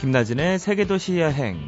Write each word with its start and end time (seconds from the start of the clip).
김나진의 0.00 0.60
세계도시 0.60 1.18
여행. 1.18 1.58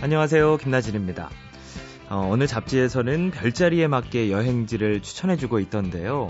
안녕하세요. 0.00 0.58
김나진입니다. 0.58 1.28
어, 2.08 2.28
어느 2.30 2.46
잡지에서는 2.46 3.32
별자리에 3.32 3.88
맞게 3.88 4.30
여행지를 4.30 5.02
추천해주고 5.02 5.58
있던데요. 5.58 6.28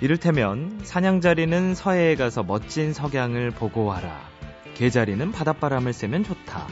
이를테면 0.00 0.80
사냥자리는 0.82 1.74
서해에 1.74 2.14
가서 2.14 2.42
멋진 2.42 2.94
석양을 2.94 3.50
보고 3.50 3.84
와라. 3.84 4.18
개자리는 4.72 5.30
바닷바람을 5.30 5.92
쐬면 5.92 6.24
좋다. 6.24 6.68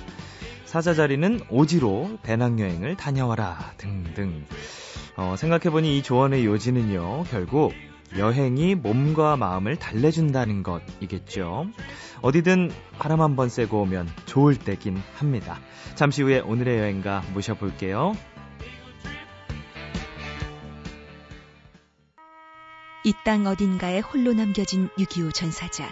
사자자리는 0.65 1.41
오지로 1.51 2.19
배낭여행을 2.23 2.97
다녀와라. 2.97 3.75
등등. 3.77 4.47
어, 5.17 5.35
생각해보니 5.37 5.99
이 5.99 6.03
조언의 6.03 6.47
요지는요, 6.47 7.25
결국 7.25 7.75
여행이 8.17 8.75
몸과 8.77 9.37
마음을 9.37 9.77
달래준다는 9.77 10.63
것이겠죠. 10.63 11.67
어디든 12.23 12.71
바람 12.99 13.21
한번 13.21 13.49
쐬고 13.49 13.83
오면 13.83 14.09
좋을 14.27 14.57
때긴 14.57 15.01
합니다. 15.17 15.61
잠시 15.95 16.23
후에 16.23 16.41
오늘의 16.41 16.79
여행가 16.79 17.23
모셔볼게요. 17.35 18.15
이 23.05 23.13
땅 23.25 23.47
어딘가에 23.47 24.01
홀로 24.01 24.33
남겨진 24.33 24.89
6.25 24.99 25.33
전사자. 25.33 25.89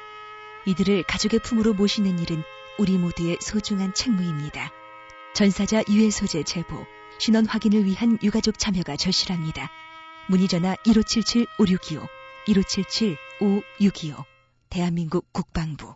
이들을 0.67 1.05
가족의 1.05 1.41
품으로 1.41 1.75
모시는 1.75 2.19
일은 2.19 2.43
우리 2.79 2.99
모두의 2.99 3.39
소중한 3.41 3.95
책무입니다. 3.95 4.71
전사자 5.35 5.83
유해 5.89 6.11
소재 6.11 6.43
제보, 6.43 6.85
신원 7.19 7.47
확인을 7.47 7.85
위한 7.85 8.19
유가족 8.23 8.59
참여가 8.59 8.97
절실합니다. 8.97 9.71
문의 10.29 10.49
전화 10.49 10.75
1577-5625, 10.85 12.07
1577-5625. 12.49 14.25
대한민국 14.69 15.33
국방부. 15.33 15.95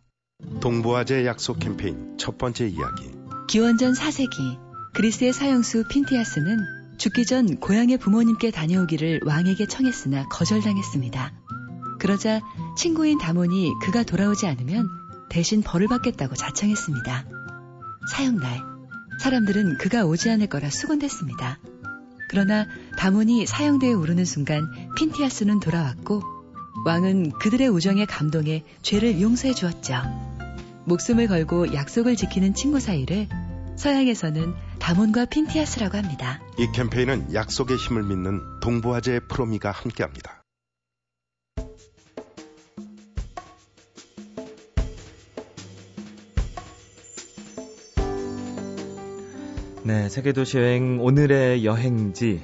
동부아재 0.61 1.27
약속 1.27 1.59
캠페인 1.59 2.17
첫 2.17 2.39
번째 2.39 2.69
이야기. 2.69 3.11
기원전 3.49 3.93
4세기 3.93 4.59
그리스의 4.95 5.33
사형수 5.33 5.85
핀티아스는 5.89 6.59
죽기 6.99 7.27
전 7.27 7.57
고향의 7.57 7.99
부모님께 7.99 8.51
다녀오기를 8.51 9.21
왕에게 9.25 9.67
청했으나 9.67 10.29
거절당했습니다. 10.29 11.33
그러자 11.99 12.41
친구인 12.77 13.19
다몬이 13.19 13.73
그가 13.83 14.05
돌아오지 14.05 14.47
않으면 14.47 14.89
대신 15.29 15.63
벌을 15.63 15.89
받겠다고 15.89 16.37
자청했습니다. 16.37 17.27
사형날 18.13 18.61
사람들은 19.21 19.79
그가 19.79 20.05
오지 20.05 20.31
않을 20.31 20.47
거라 20.47 20.71
수군댔습니다. 20.71 21.59
그러나 22.31 22.69
다몬이 22.97 23.45
사형대에 23.45 23.93
오르는 23.93 24.25
순간 24.25 24.71
핀티아스는 24.95 25.59
돌아왔고 25.59 26.23
왕은 26.87 27.33
그들의 27.33 27.69
우정에 27.69 28.05
감동해 28.05 28.63
죄를 28.83 29.21
용서해 29.21 29.53
주었죠. 29.53 29.97
목숨을 30.85 31.27
걸고 31.27 31.75
약속을 31.75 32.15
지키는 32.15 32.55
친구 32.55 32.79
사이를 32.79 33.27
서양에서는 33.75 34.55
다몬과 34.79 35.25
핀티아스라고 35.25 35.99
합니다. 35.99 36.41
이 36.57 36.69
캠페인은 36.73 37.35
약속의 37.35 37.77
힘을 37.77 38.05
믿는 38.05 38.61
동부아재 38.61 39.23
프로미가 39.29 39.73
함께합니다. 39.73 40.40
네, 49.91 50.09
세계도시 50.09 50.57
여행 50.57 51.01
오늘의 51.01 51.65
여행지 51.65 52.41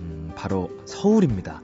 음, 0.00 0.32
바로 0.34 0.68
서울입니다. 0.84 1.62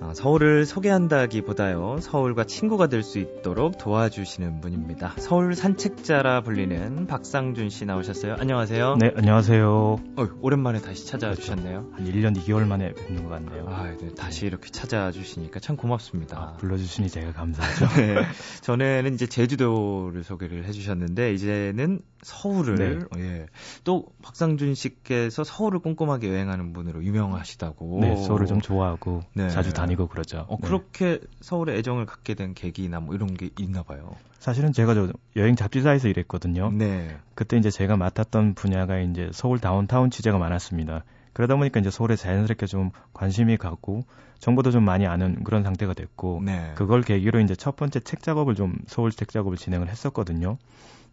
어, 0.00 0.12
서울을 0.14 0.64
소개한다기보다요, 0.64 1.98
서울과 2.00 2.44
친구가 2.44 2.86
될 2.86 3.02
수 3.02 3.18
있도록 3.18 3.76
도와주시는 3.76 4.60
분입니다. 4.62 5.14
서울 5.18 5.54
산책자라 5.54 6.40
불리는 6.42 7.06
박상준 7.06 7.68
씨 7.68 7.84
나오셨어요. 7.84 8.36
안녕하세요. 8.38 8.96
네, 8.98 9.12
안녕하세요. 9.14 9.68
어, 10.16 10.28
오랜만에 10.40 10.80
다시 10.80 11.06
찾아주셨네요. 11.06 11.90
한 11.92 12.04
1년 12.06 12.34
2개월 12.36 12.66
만에 12.66 12.94
뵙는 12.94 13.24
것 13.24 13.30
같네요. 13.30 13.66
아, 13.68 13.94
네, 14.00 14.14
다시 14.14 14.46
이렇게 14.46 14.70
찾아주시니까 14.70 15.60
참 15.60 15.76
고맙습니다. 15.76 16.38
아, 16.38 16.52
불러주시니 16.58 17.10
제가 17.10 17.32
감사하죠. 17.32 17.86
네, 18.00 18.22
전에는 18.62 19.12
이제 19.12 19.26
제주도를 19.26 20.24
소개를 20.24 20.64
해주셨는데, 20.64 21.34
이제는 21.34 22.00
서울을, 22.22 23.08
네. 23.14 23.20
예. 23.22 23.46
또 23.84 24.06
박상준 24.22 24.74
씨께서 24.74 25.44
서울을 25.44 25.80
꼼꼼하게 25.80 26.28
여행하는 26.28 26.72
분으로 26.72 27.02
유명하시다고. 27.02 27.98
네, 28.00 28.16
서울을 28.16 28.46
좀 28.46 28.60
좋아하고 28.60 29.22
네. 29.34 29.48
자주 29.48 29.72
다니고 29.72 30.08
그러죠. 30.08 30.46
어, 30.48 30.56
네. 30.60 30.66
그렇게 30.66 31.20
서울에 31.40 31.76
애정을 31.78 32.06
갖게 32.06 32.34
된 32.34 32.54
계기나 32.54 33.00
뭐 33.00 33.14
이런 33.14 33.34
게 33.34 33.50
있나 33.58 33.82
봐요. 33.82 34.16
사실은 34.38 34.72
제가 34.72 34.94
저 34.94 35.12
여행 35.36 35.56
잡지사에서 35.56 36.08
일했거든요. 36.08 36.70
네. 36.72 37.16
그때 37.34 37.56
이제 37.56 37.70
제가 37.70 37.96
맡았던 37.96 38.54
분야가 38.54 39.00
이제 39.00 39.30
서울 39.32 39.58
다운타운 39.58 40.10
취재가 40.10 40.38
많았습니다. 40.38 41.04
그러다 41.32 41.56
보니까 41.56 41.80
이제 41.80 41.90
서울에 41.90 42.16
자연스럽게 42.16 42.66
좀 42.66 42.90
관심이 43.12 43.56
가고 43.56 44.04
정보도 44.40 44.70
좀 44.70 44.84
많이 44.84 45.06
아는 45.06 45.44
그런 45.44 45.62
상태가 45.62 45.94
됐고 45.94 46.42
네. 46.44 46.72
그걸 46.74 47.02
계기로 47.02 47.40
이제 47.40 47.54
첫 47.54 47.76
번째 47.76 48.00
책 48.00 48.22
작업을 48.22 48.54
좀 48.54 48.76
서울 48.86 49.10
책 49.10 49.28
작업을 49.28 49.56
진행을 49.56 49.88
했었거든요. 49.88 50.58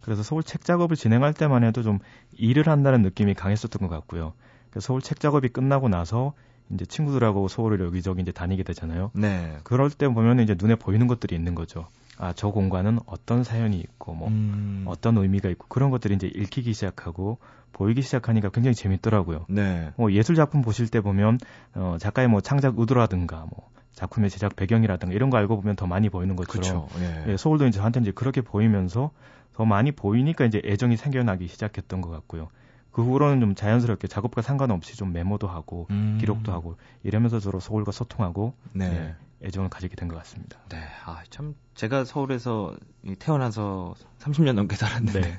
그래서 0.00 0.22
서울 0.22 0.42
책 0.42 0.64
작업을 0.64 0.96
진행할 0.96 1.34
때만 1.34 1.64
해도 1.64 1.82
좀 1.82 1.98
일을 2.32 2.68
한다는 2.68 3.02
느낌이 3.02 3.34
강했었던 3.34 3.88
것 3.88 3.94
같고요. 3.94 4.32
그래서 4.70 4.86
서울 4.86 5.02
책 5.02 5.20
작업이 5.20 5.48
끝나고 5.48 5.88
나서 5.88 6.34
이제 6.70 6.84
친구들하고 6.84 7.48
서울을 7.48 7.80
여기저기 7.80 8.22
이제 8.22 8.32
다니게 8.32 8.62
되잖아요. 8.62 9.10
네. 9.14 9.58
그럴 9.64 9.90
때 9.90 10.08
보면 10.08 10.40
이제 10.40 10.54
눈에 10.58 10.74
보이는 10.74 11.06
것들이 11.06 11.34
있는 11.34 11.54
거죠. 11.54 11.86
아, 12.18 12.32
저 12.32 12.50
공간은 12.50 12.98
어떤 13.06 13.44
사연이 13.44 13.78
있고, 13.78 14.12
뭐, 14.12 14.28
음. 14.28 14.84
어떤 14.86 15.16
의미가 15.16 15.48
있고, 15.50 15.66
그런 15.68 15.90
것들이 15.90 16.16
이제 16.16 16.26
읽히기 16.26 16.72
시작하고, 16.72 17.38
보이기 17.72 18.02
시작하니까 18.02 18.48
굉장히 18.48 18.74
재밌더라고요. 18.74 19.46
네. 19.48 19.92
뭐, 19.96 20.10
예술 20.12 20.34
작품 20.34 20.60
보실 20.60 20.88
때 20.88 21.00
보면, 21.00 21.38
어, 21.74 21.96
작가의 22.00 22.26
뭐 22.26 22.40
창작 22.40 22.76
의도라든가, 22.76 23.46
뭐, 23.48 23.70
작품의 23.98 24.30
제작 24.30 24.54
배경이라든가, 24.54 25.12
이런 25.12 25.28
거 25.28 25.38
알고 25.38 25.60
보면 25.60 25.74
더 25.74 25.86
많이 25.88 26.08
보이는 26.08 26.36
것처럼. 26.36 26.86
그쵸. 26.86 27.00
예. 27.02 27.32
예, 27.32 27.36
서울도 27.36 27.66
이제 27.66 27.78
저한테 27.78 27.98
이제 28.00 28.12
그렇게 28.12 28.40
보이면서 28.42 29.10
더 29.54 29.64
많이 29.64 29.90
보이니까 29.90 30.44
이제 30.44 30.62
애정이 30.64 30.96
생겨나기 30.96 31.48
시작했던 31.48 32.00
것 32.00 32.08
같고요. 32.10 32.48
그 32.92 33.02
후로는 33.02 33.40
좀 33.40 33.54
자연스럽게 33.56 34.06
작업과 34.06 34.40
상관없이 34.42 34.96
좀 34.96 35.12
메모도 35.12 35.48
하고 35.48 35.88
음. 35.90 36.16
기록도 36.20 36.52
하고 36.52 36.76
이러면서 37.02 37.40
서로 37.40 37.58
서울과 37.58 37.90
소통하고 37.90 38.54
네. 38.72 39.16
예, 39.42 39.46
애정을 39.46 39.68
가지게 39.68 39.96
된 39.96 40.06
것 40.08 40.16
같습니다. 40.18 40.58
네. 40.68 40.78
아, 41.04 41.22
참, 41.30 41.56
제가 41.78 42.04
서울에서 42.04 42.74
태어나서 43.20 43.94
30년 44.18 44.54
넘게 44.54 44.74
살았는데, 44.74 45.20
네. 45.20 45.38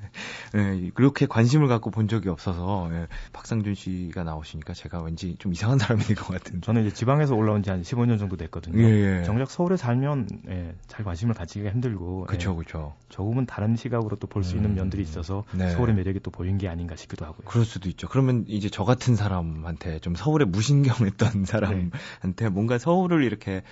예, 0.85 0.89
그렇게 0.93 1.25
관심을 1.27 1.67
갖고 1.67 1.91
본 1.91 2.07
적이 2.07 2.29
없어서, 2.29 2.89
예, 2.93 3.07
박상준 3.33 3.75
씨가 3.75 4.23
나오시니까 4.23 4.73
제가 4.73 5.01
왠지 5.01 5.35
좀 5.37 5.51
이상한 5.51 5.77
사람이 5.77 6.01
될 6.03 6.15
것 6.15 6.27
같은. 6.29 6.61
저는 6.61 6.85
이제 6.85 6.93
지방에서 6.95 7.35
올라온 7.35 7.61
지 7.61 7.69
한 7.71 7.81
15년 7.81 8.17
정도 8.19 8.37
됐거든요. 8.37 8.81
예, 8.81 9.19
예. 9.19 9.23
정작 9.25 9.51
서울에 9.51 9.75
살면 9.75 10.29
예, 10.47 10.75
잘 10.87 11.03
관심을 11.03 11.33
가지기가 11.35 11.71
힘들고 11.71 12.23
그쵸, 12.27 12.53
예, 12.53 12.63
그쵸. 12.63 12.93
조금은 13.09 13.45
다른 13.45 13.75
시각으로 13.75 14.15
또 14.15 14.27
볼 14.29 14.45
수 14.45 14.55
있는 14.55 14.69
음. 14.71 14.75
면들이 14.75 15.01
있어서 15.03 15.43
네. 15.51 15.69
서울의 15.71 15.93
매력이 15.95 16.21
또 16.21 16.31
보인 16.31 16.57
게 16.57 16.69
아닌가 16.69 16.95
싶기도 16.95 17.25
하고요. 17.25 17.41
그럴 17.45 17.65
수도 17.65 17.89
있죠. 17.89 18.07
그러면 18.07 18.45
이제 18.47 18.69
저 18.69 18.85
같은 18.85 19.17
사람한테 19.17 19.99
좀 19.99 20.15
서울에 20.15 20.45
무신경했던 20.45 21.43
사람한테 21.45 22.47
뭔가 22.49 22.77
서울을 22.77 23.23
이렇게 23.25 23.63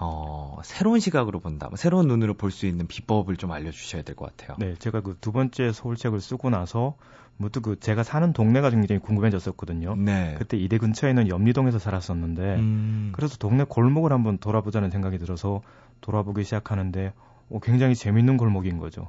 어 0.00 0.58
새로운 0.64 0.98
시각으로 0.98 1.40
본다, 1.40 1.68
뭐 1.68 1.76
새로운 2.06 2.08
눈으로 2.08 2.34
볼 2.34 2.50
수 2.50 2.66
있는 2.66 2.86
비법을 2.86 3.36
좀 3.36 3.50
알려주셔야 3.52 4.02
될 4.02 4.14
것 4.16 4.34
같아요. 4.36 4.56
네, 4.58 4.74
제가 4.78 5.00
그 5.02 5.16
두 5.20 5.32
번째 5.32 5.72
서울책을 5.72 6.20
쓰고 6.20 6.50
나서 6.50 6.96
무튼 7.36 7.60
그 7.62 7.78
제가 7.78 8.02
사는 8.02 8.32
동네가 8.32 8.70
굉장히 8.70 9.00
궁금해졌었거든요. 9.00 9.96
네. 9.96 10.34
그때 10.38 10.56
이대 10.56 10.78
근처에 10.78 11.10
있는 11.10 11.28
염리동에서 11.28 11.78
살았었는데 11.78 12.54
음, 12.56 13.12
그래서 13.14 13.36
동네 13.36 13.64
골목을 13.64 14.12
한번 14.12 14.38
돌아보자는 14.38 14.90
생각이 14.90 15.18
들어서 15.18 15.60
돌아보기 16.00 16.44
시작하는데 16.44 17.12
어, 17.50 17.58
굉장히 17.62 17.94
재밌는 17.94 18.36
골목인 18.38 18.78
거죠. 18.78 19.06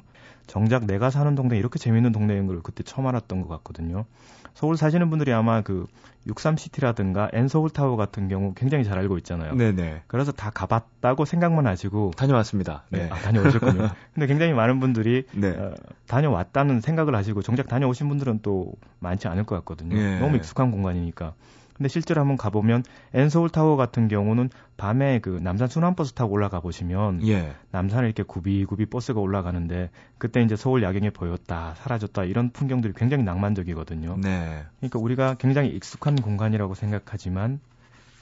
정작 0.48 0.86
내가 0.86 1.10
사는 1.10 1.36
동네 1.36 1.58
이렇게 1.58 1.78
재밌는 1.78 2.12
동네인 2.12 2.48
걸 2.48 2.62
그때 2.64 2.84
처음 2.84 3.08
알았던 3.08 3.42
것 3.42 3.48
같거든요. 3.50 4.06
서울 4.54 4.76
사시는 4.76 5.12
분들이 5.12 5.32
아마 5.34 5.62
그 5.62 5.86
63시티라든가 6.26 7.30
엔서울타워 7.32 7.96
같은 7.96 8.28
경우 8.28 8.54
굉장히 8.56 8.84
잘 8.84 8.98
알고 8.98 9.18
있잖아요. 9.20 9.54
네네. 9.54 10.04
그래서 10.08 10.32
다 10.32 10.50
가봤다고 10.50 11.26
생각만 11.26 11.68
하시고 11.68 12.14
다녀왔습니다. 12.18 12.84
네. 12.90 13.08
아, 13.12 13.16
다녀오셨군요. 13.16 13.90
근데 14.16 14.26
굉장히 14.26 14.54
많은 14.54 14.80
분들이 14.80 15.26
네. 15.32 15.50
어, 15.50 15.76
다녀왔다는 16.08 16.82
생각을 16.82 17.16
하시고 17.16 17.44
정작 17.44 17.68
다녀오신 17.68 18.10
분들은 18.10 18.40
또 18.42 18.74
많지 19.00 19.28
않을 19.28 19.44
것 19.44 19.56
같거든요. 19.58 19.96
예. 19.96 20.20
너무 20.20 20.38
익숙한 20.38 20.72
공간이니까. 20.72 21.34
근데 21.78 21.90
실제로 21.90 22.22
한번 22.22 22.38
가보면 22.38 22.84
엔서울 23.14 23.50
타워 23.50 23.76
같은 23.76 24.08
경우는 24.08 24.50
밤에 24.78 25.20
그 25.20 25.40
남산 25.42 25.68
순환버스 25.68 26.14
타고 26.14 26.34
올라가 26.34 26.60
보시면 26.60 27.26
예. 27.28 27.54
남산을 27.72 28.06
이렇게 28.06 28.24
굽이굽이 28.24 28.88
버스가 28.88 29.20
올라가는데 29.20 29.92
그때 30.18 30.42
이제 30.42 30.56
서울 30.56 30.84
야경이 30.84 31.12
보였다 31.12 31.76
사라졌다 31.76 32.24
이런 32.26 32.50
풍경들이 32.52 32.94
굉장히 32.96 33.24
낭만적이거든요. 33.24 34.18
네. 34.22 34.66
그러니까 34.80 35.00
우리가 35.00 35.36
굉장히 35.36 35.70
익숙한 35.70 36.16
공간이라고 36.16 36.74
생각하지만 36.74 37.60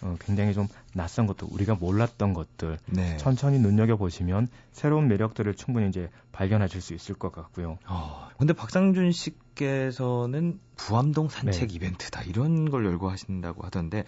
어, 0.02 0.16
굉장히 0.20 0.54
좀 0.54 0.68
낯선 0.94 1.26
것들, 1.26 1.48
우리가 1.52 1.76
몰랐던 1.76 2.34
것들 2.34 2.78
네. 2.88 3.18
천천히 3.18 3.60
눈여겨 3.60 3.96
보시면 3.98 4.48
새로운 4.72 5.08
매력들을 5.08 5.54
충분히 5.56 5.88
이제 5.90 6.10
발견하실 6.32 6.82
수 6.82 6.94
있을 6.94 7.16
것 7.16 7.32
같고요. 7.32 7.78
어, 7.88 8.28
근데 8.38 8.54
박상준 8.54 9.12
씨께서는 9.12 10.60
부암동 10.76 11.30
산책 11.30 11.70
네. 11.70 11.76
이벤트다 11.76 12.24
이런 12.24 12.70
걸 12.70 12.86
열고 12.86 13.10
하신다고 13.10 13.64
하던데 13.64 14.04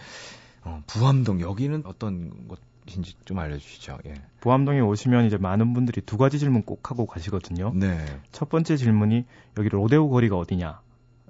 어, 0.62 0.82
부암동 0.86 1.40
여기는 1.40 1.82
어떤 1.86 2.48
곳인지 2.86 3.14
좀 3.24 3.38
알려주시죠. 3.38 3.98
예. 4.06 4.14
부암동에 4.40 4.80
오시면 4.80 5.26
이제 5.26 5.36
많은 5.36 5.72
분들이 5.72 6.00
두 6.00 6.18
가지 6.18 6.38
질문 6.38 6.62
꼭 6.62 6.90
하고 6.90 7.06
가시거든요. 7.06 7.72
네. 7.74 8.04
첫 8.30 8.48
번째 8.48 8.76
질문이 8.76 9.24
여기 9.56 9.68
로데오 9.68 10.10
거리가 10.10 10.36
어디냐? 10.36 10.80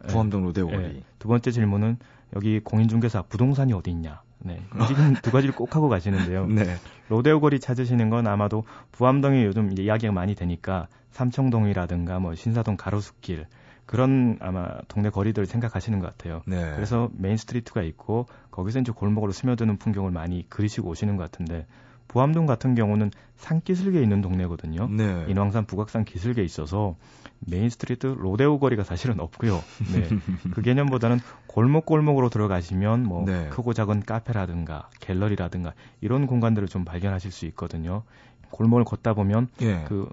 예. 0.04 0.06
부암동 0.08 0.44
로데오 0.44 0.68
예. 0.72 0.76
거리. 0.76 1.04
두 1.18 1.28
번째 1.28 1.50
질문은 1.50 1.98
여기 2.36 2.60
공인중개사 2.60 3.22
부동산이 3.22 3.72
어디 3.72 3.90
있냐? 3.90 4.22
네. 4.40 4.60
이 4.80 4.86
지금 4.86 5.14
두 5.22 5.30
가지를 5.30 5.54
꼭 5.54 5.74
하고 5.74 5.88
가시는데요. 5.88 6.46
네. 6.46 6.76
로데오 7.08 7.40
거리 7.40 7.60
찾으시는 7.60 8.10
건 8.10 8.26
아마도 8.26 8.64
부암동이 8.92 9.44
요즘 9.44 9.76
이야기가 9.76 10.12
많이 10.12 10.34
되니까 10.34 10.88
삼청동이라든가 11.10 12.18
뭐 12.18 12.34
신사동 12.34 12.76
가로수길 12.76 13.46
그런 13.86 14.36
아마 14.40 14.68
동네 14.88 15.08
거리들 15.08 15.46
생각하시는 15.46 15.98
것 15.98 16.06
같아요. 16.06 16.42
네. 16.46 16.72
그래서 16.74 17.08
main 17.14 17.36
street가 17.36 17.82
있고 17.82 18.26
거기서 18.50 18.80
이제 18.80 18.92
골목으로 18.92 19.32
스며드는 19.32 19.78
풍경을 19.78 20.10
많이 20.10 20.44
그리시고 20.48 20.90
오시는 20.90 21.16
것 21.16 21.22
같은데 21.24 21.66
부암동 22.08 22.46
같은 22.46 22.74
경우는 22.74 23.10
산기슭에 23.36 24.02
있는 24.02 24.20
동네거든요. 24.20 24.88
네. 24.88 25.26
인왕산 25.28 25.66
북악산 25.66 26.04
기슭에 26.04 26.42
있어서 26.44 26.96
main 27.40 27.70
street 27.70 28.06
로데오 28.18 28.58
거리가 28.58 28.82
사실은 28.82 29.20
없고요. 29.20 29.62
네. 29.92 30.08
그 30.52 30.62
개념보다는 30.62 31.20
골목골목으로 31.46 32.30
들어가시면 32.30 33.04
뭐 33.04 33.24
네. 33.24 33.48
크고 33.50 33.72
작은 33.74 34.02
카페라든가 34.02 34.88
갤러리라든가 35.00 35.74
이런 36.00 36.26
공간들을 36.26 36.66
좀 36.68 36.84
발견하실 36.84 37.30
수 37.30 37.46
있거든요. 37.46 38.02
골목을 38.50 38.84
걷다 38.84 39.14
보면 39.14 39.48
예. 39.60 39.84
그 39.86 40.08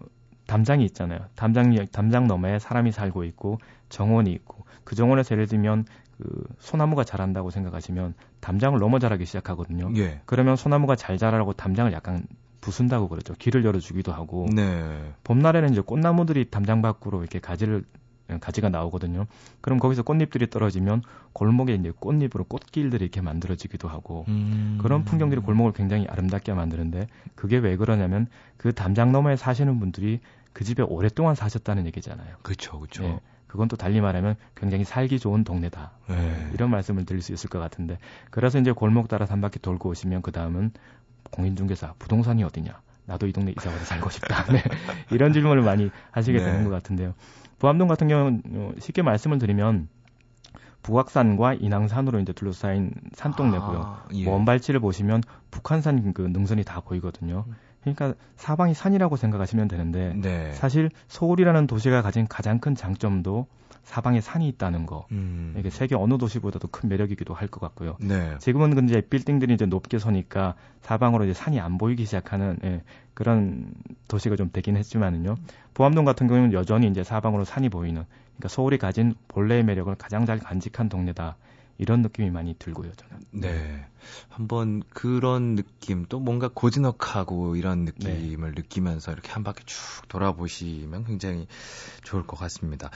담장이 0.47 0.85
있잖아요. 0.85 1.19
담장 1.35 1.75
담장 1.91 2.27
너머에 2.27 2.59
사람이 2.59 2.91
살고 2.91 3.23
있고 3.25 3.59
정원이 3.89 4.31
있고 4.31 4.65
그 4.83 4.95
정원에서 4.95 5.33
예를 5.35 5.47
들면 5.47 5.85
그 6.17 6.43
소나무가 6.59 7.03
자란다고 7.03 7.49
생각하시면 7.49 8.13
담장을 8.39 8.79
넘어 8.79 8.99
자라기 8.99 9.25
시작하거든요. 9.25 9.91
예. 9.97 10.21
그러면 10.25 10.55
소나무가 10.55 10.95
잘 10.95 11.17
자라라고 11.17 11.53
담장을 11.53 11.91
약간 11.91 12.25
부순다고 12.61 13.09
그러죠. 13.09 13.33
길을 13.37 13.65
열어주기도 13.65 14.11
하고 14.11 14.47
네. 14.53 15.13
봄날에는 15.23 15.71
이제 15.71 15.81
꽃나무들이 15.81 16.49
담장 16.49 16.81
밖으로 16.81 17.21
이렇게 17.21 17.39
가지를 17.39 17.83
가지가 18.39 18.69
나오거든요. 18.69 19.25
그럼 19.61 19.79
거기서 19.79 20.03
꽃잎들이 20.03 20.49
떨어지면 20.49 21.03
골목에 21.33 21.75
이제 21.75 21.91
꽃잎으로 21.99 22.45
꽃길들이 22.45 23.03
이렇게 23.03 23.21
만들어지기도 23.21 23.87
하고 23.87 24.25
음. 24.27 24.79
그런 24.81 25.05
풍경들이 25.05 25.41
골목을 25.41 25.73
굉장히 25.73 26.07
아름답게 26.07 26.53
만드는데 26.53 27.07
그게 27.35 27.57
왜 27.57 27.75
그러냐면 27.75 28.27
그 28.57 28.73
담장 28.73 29.11
너머에 29.11 29.35
사시는 29.35 29.79
분들이 29.79 30.19
그 30.53 30.63
집에 30.63 30.83
오랫동안 30.83 31.35
사셨다는 31.35 31.85
얘기잖아요. 31.87 32.35
그렇죠, 32.41 32.79
그렇죠. 32.79 33.03
예, 33.03 33.19
그건 33.47 33.67
또 33.67 33.75
달리 33.75 34.01
말하면 34.01 34.35
굉장히 34.55 34.85
살기 34.85 35.19
좋은 35.19 35.43
동네다. 35.43 35.91
네. 36.07 36.49
이런 36.53 36.71
말씀을 36.71 37.05
드릴 37.05 37.21
수 37.21 37.33
있을 37.33 37.49
것 37.49 37.59
같은데 37.59 37.99
그래서 38.31 38.59
이제 38.59 38.71
골목 38.71 39.07
따라 39.07 39.25
한 39.29 39.41
바퀴 39.41 39.59
돌고 39.59 39.89
오시면 39.89 40.21
그 40.21 40.31
다음은 40.31 40.71
공인중개사 41.31 41.95
부동산이 41.99 42.43
어디냐? 42.43 42.79
나도 43.05 43.27
이 43.27 43.33
동네 43.33 43.53
이사 43.55 43.69
와서 43.69 43.85
살고 43.85 44.09
싶다. 44.09 44.45
네. 44.51 44.63
이런 45.11 45.33
질문을 45.33 45.61
많이 45.61 45.91
하시게 46.11 46.39
네. 46.39 46.43
되는 46.43 46.63
것 46.63 46.69
같은데요. 46.71 47.13
부암동 47.59 47.87
같은 47.87 48.07
경우는 48.07 48.41
어, 48.53 48.71
쉽게 48.79 49.01
말씀을 49.01 49.39
드리면 49.39 49.87
북악산과 50.83 51.55
인왕산으로 51.55 52.19
이제 52.19 52.31
둘러싸인 52.31 52.91
산동네고요. 53.13 53.81
아, 53.85 54.03
예. 54.13 54.25
먼 54.25 54.45
발치를 54.45 54.79
보시면 54.79 55.23
북한산 55.49 56.13
그 56.13 56.21
능선이 56.21 56.63
다 56.63 56.79
보이거든요. 56.81 57.45
그러니까 57.93 58.13
사방이 58.35 58.73
산이라고 58.73 59.15
생각하시면 59.15 59.67
되는데 59.67 60.13
네. 60.15 60.51
사실 60.53 60.89
서울이라는 61.07 61.67
도시가 61.67 62.01
가진 62.01 62.27
가장 62.27 62.59
큰 62.59 62.75
장점도 62.75 63.47
사방에 63.83 64.19
산이 64.19 64.47
있다는 64.47 64.87
거. 64.87 65.05
음. 65.11 65.53
이게 65.59 65.69
세계 65.69 65.93
어느 65.95 66.17
도시보다도 66.17 66.69
큰 66.69 66.89
매력이기도 66.89 67.35
할 67.35 67.47
것 67.49 67.59
같고요. 67.61 67.97
네. 67.99 68.35
지금은 68.39 68.73
근데 68.73 68.99
빌딩들이 69.01 69.53
이제 69.53 69.67
높게 69.67 69.99
서니까 69.99 70.55
사방으로 70.81 71.25
이제 71.25 71.33
산이 71.33 71.59
안 71.59 71.77
보이기 71.77 72.05
시작하는 72.05 72.57
예, 72.63 72.81
그런 73.13 73.67
도시가 74.07 74.35
좀 74.37 74.49
되긴 74.51 74.75
했지만은요. 74.75 75.35
보암동 75.75 76.03
같은 76.03 76.27
경우는 76.27 76.53
여전히 76.53 76.87
이제 76.87 77.03
사방으로 77.03 77.45
산이 77.45 77.69
보이는 77.69 78.03
그러니까 78.37 78.47
서울이 78.49 78.79
가진 78.79 79.13
본래의 79.27 79.63
매력을 79.63 79.93
가장 79.95 80.25
잘 80.25 80.39
간직한 80.39 80.89
동네다. 80.89 81.35
이런 81.77 82.01
느낌이 82.01 82.29
많이 82.29 82.55
들고요, 82.57 82.91
저는. 82.93 83.23
네. 83.31 83.85
한번 84.29 84.83
그런 84.89 85.55
느낌, 85.55 86.05
또 86.07 86.19
뭔가 86.19 86.49
고즈넉하고 86.53 87.55
이런 87.55 87.85
느낌을 87.85 88.53
느끼면서 88.55 89.11
이렇게 89.11 89.31
한 89.31 89.43
바퀴 89.43 89.63
쭉 89.65 90.07
돌아보시면 90.07 91.05
굉장히 91.05 91.47
좋을 92.03 92.25
것 92.25 92.37
같습니다. 92.37 92.91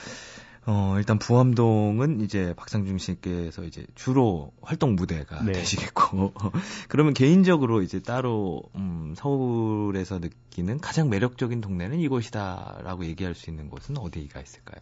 어, 0.66 0.94
일단 0.98 1.18
부암동은 1.18 2.20
이제 2.20 2.54
박상중 2.56 2.98
씨께서 2.98 3.64
이제 3.64 3.86
주로 3.94 4.52
활동 4.60 4.94
무대가 4.94 5.42
네. 5.42 5.52
되시겠고, 5.52 6.32
그러면 6.88 7.14
개인적으로 7.14 7.82
이제 7.82 8.00
따로, 8.00 8.62
음, 8.76 9.14
서울에서 9.16 10.18
느끼는 10.18 10.78
가장 10.80 11.08
매력적인 11.08 11.60
동네는 11.60 11.98
이곳이다라고 12.00 13.06
얘기할 13.06 13.34
수 13.34 13.50
있는 13.50 13.70
곳은 13.70 13.96
어디가 13.96 14.40
있을까요? 14.40 14.80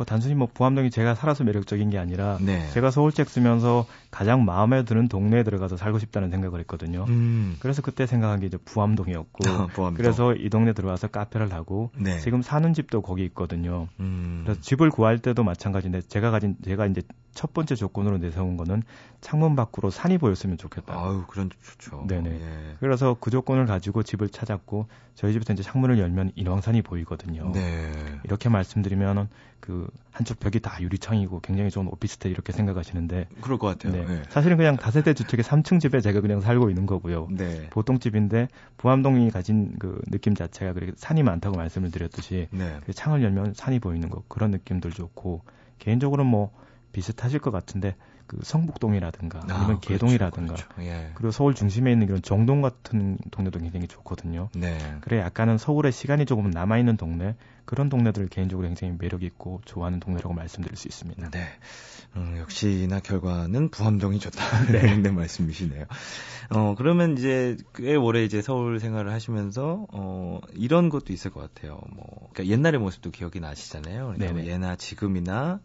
그거 0.00 0.06
단순히 0.06 0.34
뭐 0.34 0.48
부암동이 0.52 0.90
제가 0.90 1.14
살아서 1.14 1.44
매력적인 1.44 1.90
게 1.90 1.98
아니라 1.98 2.38
네. 2.40 2.66
제가 2.70 2.90
서울책 2.90 3.28
쓰면서 3.28 3.84
가장 4.10 4.46
마음에 4.46 4.82
드는 4.82 5.08
동네에 5.08 5.42
들어가서 5.42 5.76
살고 5.76 5.98
싶다는 5.98 6.30
생각을 6.30 6.58
했거든요. 6.60 7.04
음, 7.08 7.56
그래서 7.60 7.82
그때 7.82 8.06
생각한 8.06 8.40
게 8.40 8.46
이제 8.46 8.56
부암동이었고 8.64 9.44
부암동. 9.74 9.94
그래서 9.94 10.34
이 10.34 10.48
동네 10.48 10.72
들어와서 10.72 11.08
카페를 11.08 11.52
하고 11.52 11.90
네. 11.98 12.18
지금 12.20 12.40
사는 12.40 12.72
집도 12.72 13.02
거기 13.02 13.24
있거든요. 13.26 13.88
음, 14.00 14.40
그래서 14.46 14.62
집을 14.62 14.88
구할 14.88 15.18
때도 15.18 15.44
마찬가지인데 15.44 16.00
제가 16.08 16.30
가진 16.30 16.56
제가 16.64 16.86
이제 16.86 17.02
첫 17.34 17.52
번째 17.52 17.74
조건으로 17.74 18.18
내세운 18.18 18.56
거는 18.56 18.82
창문 19.20 19.54
밖으로 19.54 19.90
산이 19.90 20.18
보였으면 20.18 20.56
좋겠다. 20.56 20.94
아유, 20.94 21.24
그런 21.28 21.50
집 21.50 21.62
좋죠. 21.62 22.06
네네. 22.08 22.30
예. 22.30 22.76
그래서 22.80 23.16
그 23.20 23.30
조건을 23.30 23.66
가지고 23.66 24.02
집을 24.02 24.30
찾았고 24.30 24.88
저희 25.14 25.32
집에서 25.32 25.52
이제 25.52 25.62
창문을 25.62 25.98
열면 25.98 26.32
인왕산이 26.34 26.82
보이거든요. 26.82 27.52
네. 27.52 27.92
이렇게 28.24 28.48
말씀드리면은 28.48 29.28
그 29.70 29.88
한쪽 30.10 30.40
벽이 30.40 30.58
다 30.58 30.76
유리창이고 30.80 31.40
굉장히 31.40 31.70
좋은 31.70 31.86
오피스텔 31.86 32.32
이렇게 32.32 32.52
생각하시는데 32.52 33.28
그럴 33.40 33.56
것 33.56 33.68
같아요. 33.68 33.92
네. 33.92 34.04
네. 34.04 34.22
사실은 34.28 34.56
그냥 34.56 34.76
다세대 34.76 35.14
주택의 35.14 35.44
3층 35.44 35.78
집에 35.80 36.00
제가 36.00 36.20
그냥 36.20 36.40
살고 36.40 36.70
있는 36.70 36.86
거고요. 36.86 37.28
네. 37.30 37.68
보통 37.70 38.00
집인데 38.00 38.48
부암동이 38.78 39.30
가진 39.30 39.76
그 39.78 40.00
느낌 40.10 40.34
자체가 40.34 40.72
그렇게 40.72 40.92
산이 40.96 41.22
많다고 41.22 41.56
말씀을 41.56 41.92
드렸듯이 41.92 42.48
네. 42.50 42.80
그 42.84 42.92
창을 42.92 43.22
열면 43.22 43.54
산이 43.54 43.78
보이는 43.78 44.10
거 44.10 44.24
그런 44.26 44.50
느낌들 44.50 44.90
좋고 44.90 45.42
개인적으로 45.78 46.24
뭐 46.24 46.50
비슷하실 46.90 47.38
것 47.38 47.52
같은데 47.52 47.94
그 48.30 48.38
성북동이라든가 48.44 49.40
아, 49.40 49.42
아니면 49.42 49.66
그렇죠, 49.80 49.88
개동이라든가 49.88 50.54
그렇죠. 50.54 50.68
예. 50.82 51.10
그리고 51.14 51.32
서울 51.32 51.52
중심에 51.52 51.90
있는 51.90 52.06
그런 52.06 52.22
정동 52.22 52.62
같은 52.62 53.18
동네도 53.32 53.58
굉장히 53.58 53.88
좋거든요. 53.88 54.50
네. 54.54 54.78
그래 55.00 55.18
약간은 55.18 55.58
서울에 55.58 55.90
시간이 55.90 56.26
조금 56.26 56.48
남아 56.48 56.78
있는 56.78 56.96
동네 56.96 57.34
그런 57.64 57.88
동네들을 57.88 58.28
개인적으로 58.28 58.68
굉장히 58.68 58.94
매력 58.96 59.24
있고 59.24 59.62
좋아하는 59.64 59.98
동네라고 59.98 60.32
말씀드릴 60.32 60.76
수 60.76 60.86
있습니다. 60.86 61.30
네. 61.30 61.48
음, 62.14 62.36
역시나 62.38 63.00
결과는 63.00 63.70
부암동이 63.70 64.20
좋다. 64.20 64.66
네. 64.70 64.94
네, 65.02 65.10
말씀이시네요. 65.10 65.86
어, 66.50 66.74
그러면 66.76 67.16
이제 67.18 67.56
꽤 67.74 67.96
오래 67.96 68.22
이제 68.24 68.42
서울 68.42 68.78
생활을 68.78 69.12
하시면서, 69.12 69.86
어, 69.92 70.40
이런 70.54 70.88
것도 70.88 71.12
있을 71.12 71.32
것 71.32 71.40
같아요. 71.40 71.80
뭐, 71.94 72.28
그러니까 72.32 72.46
옛날의 72.46 72.80
모습도 72.80 73.10
기억이 73.10 73.40
나시잖아요. 73.40 74.14
그러니까 74.16 74.32
뭐. 74.32 74.44
예나 74.44 74.76
지금이나, 74.76 75.60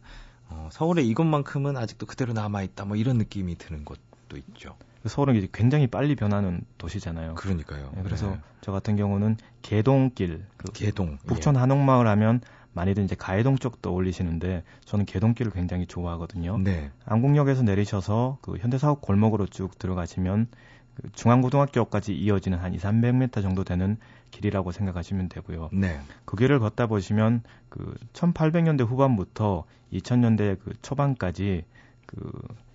어, 0.55 0.69
서울에 0.71 1.03
이것만큼은 1.03 1.75
아직도 1.77 2.05
그대로 2.05 2.33
남아 2.33 2.63
있다. 2.63 2.85
뭐 2.85 2.95
이런 2.95 3.17
느낌이 3.17 3.57
드는 3.57 3.85
것도 3.85 4.37
있죠. 4.37 4.75
서울은 5.05 5.35
이제 5.35 5.47
굉장히 5.53 5.87
빨리 5.87 6.15
변하는 6.15 6.61
도시잖아요. 6.77 7.35
그러니까요. 7.35 7.91
네, 7.95 8.03
그래서 8.03 8.31
네. 8.31 8.39
저 8.61 8.71
같은 8.71 8.95
경우는 8.95 9.37
개동길 9.61 10.45
그 10.57 10.71
개동. 10.71 11.17
북촌 11.27 11.55
한옥마을 11.55 12.07
하면 12.07 12.41
많이들 12.73 13.03
이제 13.03 13.15
가해동 13.15 13.57
쪽 13.57 13.81
떠올리시는데 13.81 14.63
저는 14.83 15.05
개동길을 15.05 15.51
굉장히 15.51 15.85
좋아하거든요. 15.85 16.57
예. 16.59 16.63
네. 16.63 16.91
안국역에서 17.05 17.63
내리셔서 17.63 18.37
그 18.41 18.57
현대사옥 18.57 19.01
골목으로 19.01 19.45
쭉 19.47 19.77
들어가시면 19.77 20.47
그 20.47 20.53
중앙고등학교까지 21.13 22.13
이어지는 22.15 22.57
한 22.57 22.73
2, 22.73 22.77
300m 22.77 23.41
정도 23.41 23.63
되는 23.63 23.97
길이라고 24.31 24.71
생각하시면 24.71 25.29
되고요. 25.29 25.69
네. 25.73 25.99
그 26.25 26.35
길을 26.37 26.59
걷다 26.59 26.87
보시면 26.87 27.43
그 27.69 27.95
1800년대 28.13 28.85
후반부터 28.85 29.65
2000년대 29.93 30.57
그 30.63 30.73
초반까지 30.81 31.63
그 32.05 32.31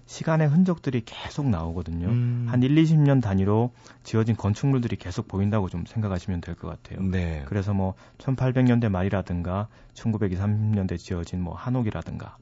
시간의 0.06 0.48
흔적들이 0.48 1.02
계속 1.04 1.48
나오거든요. 1.48 2.08
음. 2.08 2.46
한 2.48 2.62
1, 2.64 2.74
20년 2.74 3.22
단위로 3.22 3.70
지어진 4.02 4.36
건축물들이 4.36 4.96
계속 4.96 5.28
보인다고 5.28 5.68
좀 5.68 5.86
생각하시면 5.86 6.40
될 6.40 6.56
것 6.56 6.68
같아요. 6.68 7.00
네. 7.06 7.44
그래서 7.46 7.72
뭐 7.74 7.94
1800년대 8.18 8.88
말이라든가 8.88 9.68
1920, 9.94 10.38
30년대 10.40 10.98
지어진 10.98 11.40
뭐 11.40 11.54
한옥이라든가 11.54 12.36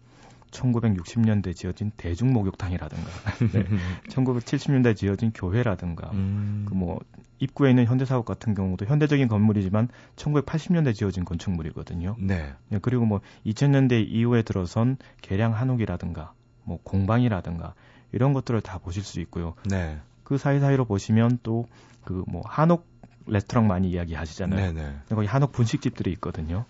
1960년대 0.50 1.54
지어진 1.54 1.90
대중 1.96 2.32
목욕탕이라든가, 2.32 3.10
네, 3.52 3.64
1970년대 4.08 4.96
지어진 4.96 5.32
교회라든가, 5.32 6.10
음. 6.12 6.66
그뭐 6.68 7.00
입구에 7.38 7.70
있는 7.70 7.84
현대사옥 7.84 8.24
같은 8.24 8.54
경우도 8.54 8.86
현대적인 8.86 9.28
건물이지만 9.28 9.88
1980년대 10.16 10.94
지어진 10.94 11.24
건축물이거든요. 11.24 12.16
네. 12.18 12.52
네 12.68 12.78
그리고 12.82 13.04
뭐 13.06 13.20
2000년대 13.46 14.06
이후에 14.08 14.42
들어선 14.42 14.96
계량 15.22 15.54
한옥이라든가, 15.54 16.32
뭐 16.64 16.78
공방이라든가 16.82 17.74
이런 18.12 18.32
것들을 18.32 18.60
다 18.60 18.78
보실 18.78 19.02
수 19.02 19.20
있고요. 19.20 19.54
네. 19.68 19.98
그 20.24 20.36
사이사이로 20.36 20.84
보시면 20.84 21.38
또 21.42 21.66
그 22.08 22.24
뭐 22.26 22.42
한옥 22.46 22.86
레스토랑 23.26 23.66
많이 23.66 23.90
이야기하시잖아요. 23.90 24.72
네네. 24.72 24.88
네. 25.08 25.14
거기 25.14 25.26
한옥 25.26 25.52
분식집들이 25.52 26.10
있거든요. 26.12 26.64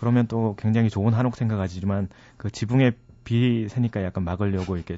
그러면 0.00 0.26
또 0.26 0.56
굉장히 0.58 0.90
좋은 0.90 1.14
한옥 1.14 1.36
생각하시지만 1.36 2.08
그 2.36 2.50
지붕에 2.50 2.92
비 3.30 3.68
새니까 3.68 4.02
약간 4.02 4.24
막으려고 4.24 4.76
이렇게 4.76 4.96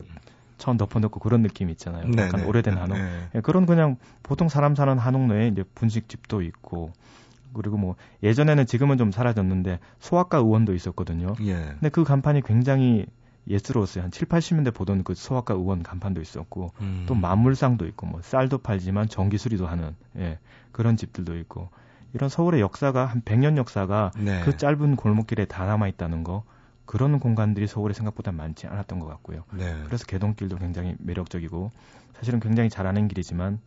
천 0.56 0.78
덮어놓고 0.78 1.20
그런 1.20 1.42
느낌 1.42 1.68
있잖아요. 1.68 2.06
네네. 2.06 2.22
약간 2.22 2.40
네. 2.40 2.46
오래된 2.46 2.78
한옥. 2.78 2.96
네. 2.96 3.28
예, 3.34 3.40
그런 3.40 3.66
그냥 3.66 3.96
보통 4.22 4.48
사람 4.48 4.74
사는 4.74 4.96
한옥 4.96 5.26
내에 5.26 5.48
이제 5.48 5.64
분식집도 5.74 6.40
있고 6.40 6.92
그리고 7.52 7.76
뭐 7.76 7.96
예전에는 8.22 8.64
지금은 8.64 8.96
좀 8.96 9.12
사라졌는데 9.12 9.80
소아과 10.00 10.38
의원도 10.38 10.72
있었거든요. 10.72 11.34
예. 11.42 11.54
근데 11.54 11.90
그 11.90 12.04
간판이 12.04 12.40
굉장히 12.40 13.04
예스러웠어요. 13.48 14.04
한 14.04 14.10
7, 14.10 14.28
80년대 14.28 14.72
보던 14.72 15.04
그 15.04 15.14
소아과 15.14 15.52
의원 15.52 15.82
간판도 15.82 16.22
있었고 16.22 16.72
음. 16.80 17.04
또 17.06 17.14
만물상도 17.14 17.86
있고 17.88 18.06
뭐 18.06 18.22
쌀도 18.22 18.56
팔지만 18.58 19.08
전기 19.08 19.36
수리도 19.36 19.66
하는 19.66 19.94
예, 20.16 20.38
그런 20.70 20.96
집들도 20.96 21.36
있고 21.40 21.68
이런 22.14 22.30
서울의 22.30 22.62
역사가 22.62 23.04
한 23.04 23.20
100년 23.20 23.58
역사가 23.58 24.12
네. 24.16 24.40
그 24.42 24.56
짧은 24.56 24.96
골목길에 24.96 25.44
다 25.44 25.66
남아 25.66 25.88
있다는 25.88 26.24
거 26.24 26.44
그런 26.84 27.20
공간들이 27.20 27.66
서울에 27.66 27.94
생각보다 27.94 28.32
많지 28.32 28.66
않았던 28.66 28.98
것 28.98 29.06
같고요. 29.06 29.44
네. 29.52 29.82
그래서 29.86 30.04
개동길도 30.06 30.58
굉장히 30.58 30.94
매력적이고 30.98 31.70
사실은 32.14 32.40
굉장히 32.40 32.70
잘하는 32.70 33.08
길이지만 33.08 33.60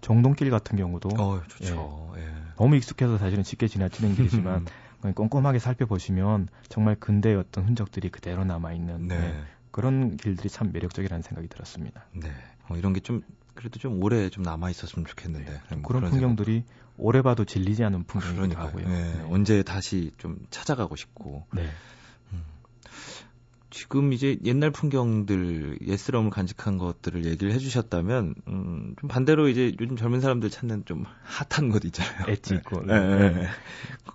정동길 0.00 0.50
같은 0.50 0.76
경우도 0.76 1.08
어, 1.18 1.42
좋죠. 1.48 2.12
예, 2.16 2.22
예. 2.22 2.28
너무 2.56 2.76
익숙해서 2.76 3.18
사실은 3.18 3.42
쉽게 3.42 3.66
지나치는 3.66 4.14
길이지만 4.14 4.66
꼼꼼하게 5.14 5.58
살펴보시면 5.58 6.48
정말 6.68 6.96
근대의 6.96 7.36
어떤 7.36 7.64
흔적들이 7.64 8.10
그대로 8.10 8.44
남아 8.44 8.72
있는 8.72 9.08
네. 9.08 9.18
네. 9.18 9.40
그런 9.70 10.16
길들이 10.16 10.48
참 10.48 10.70
매력적이라는 10.72 11.22
생각이 11.22 11.48
들었습니다. 11.48 12.04
네. 12.12 12.30
어, 12.68 12.76
이런 12.76 12.92
게 12.92 13.00
좀 13.00 13.22
그래도 13.56 13.80
좀 13.80 14.00
오래 14.02 14.28
좀 14.28 14.44
남아 14.44 14.70
있었으면 14.70 15.06
좋겠는데 15.06 15.50
네. 15.50 15.60
그런, 15.66 15.82
그런 15.82 16.10
풍경들이 16.10 16.64
생각... 16.66 16.86
오래 16.98 17.22
봐도 17.22 17.44
질리지 17.44 17.82
않은 17.84 18.04
풍경이기도 18.04 18.60
하고요. 18.60 18.88
네. 18.88 19.14
네. 19.14 19.26
언제 19.28 19.62
다시 19.62 20.12
좀 20.18 20.38
찾아가고 20.50 20.94
싶고. 20.94 21.46
네. 23.76 23.80
지금 23.80 24.12
이제 24.12 24.38
옛날 24.44 24.70
풍경들 24.70 25.80
옛스러움을 25.86 26.30
간직한 26.30 26.78
것들을 26.78 27.26
얘기를 27.26 27.52
해주셨다면 27.52 28.34
음, 28.48 28.94
좀 28.98 29.08
반대로 29.08 29.48
이제 29.48 29.74
요즘 29.78 29.96
젊은 29.96 30.20
사람들 30.20 30.48
찾는 30.48 30.86
좀 30.86 31.04
핫한 31.24 31.68
것 31.70 31.84
있잖아요. 31.84 32.24
엣지 32.28 32.54
있고 32.54 32.82
네. 32.82 32.98
네. 32.98 33.18
네. 33.18 33.30
네. 33.30 33.46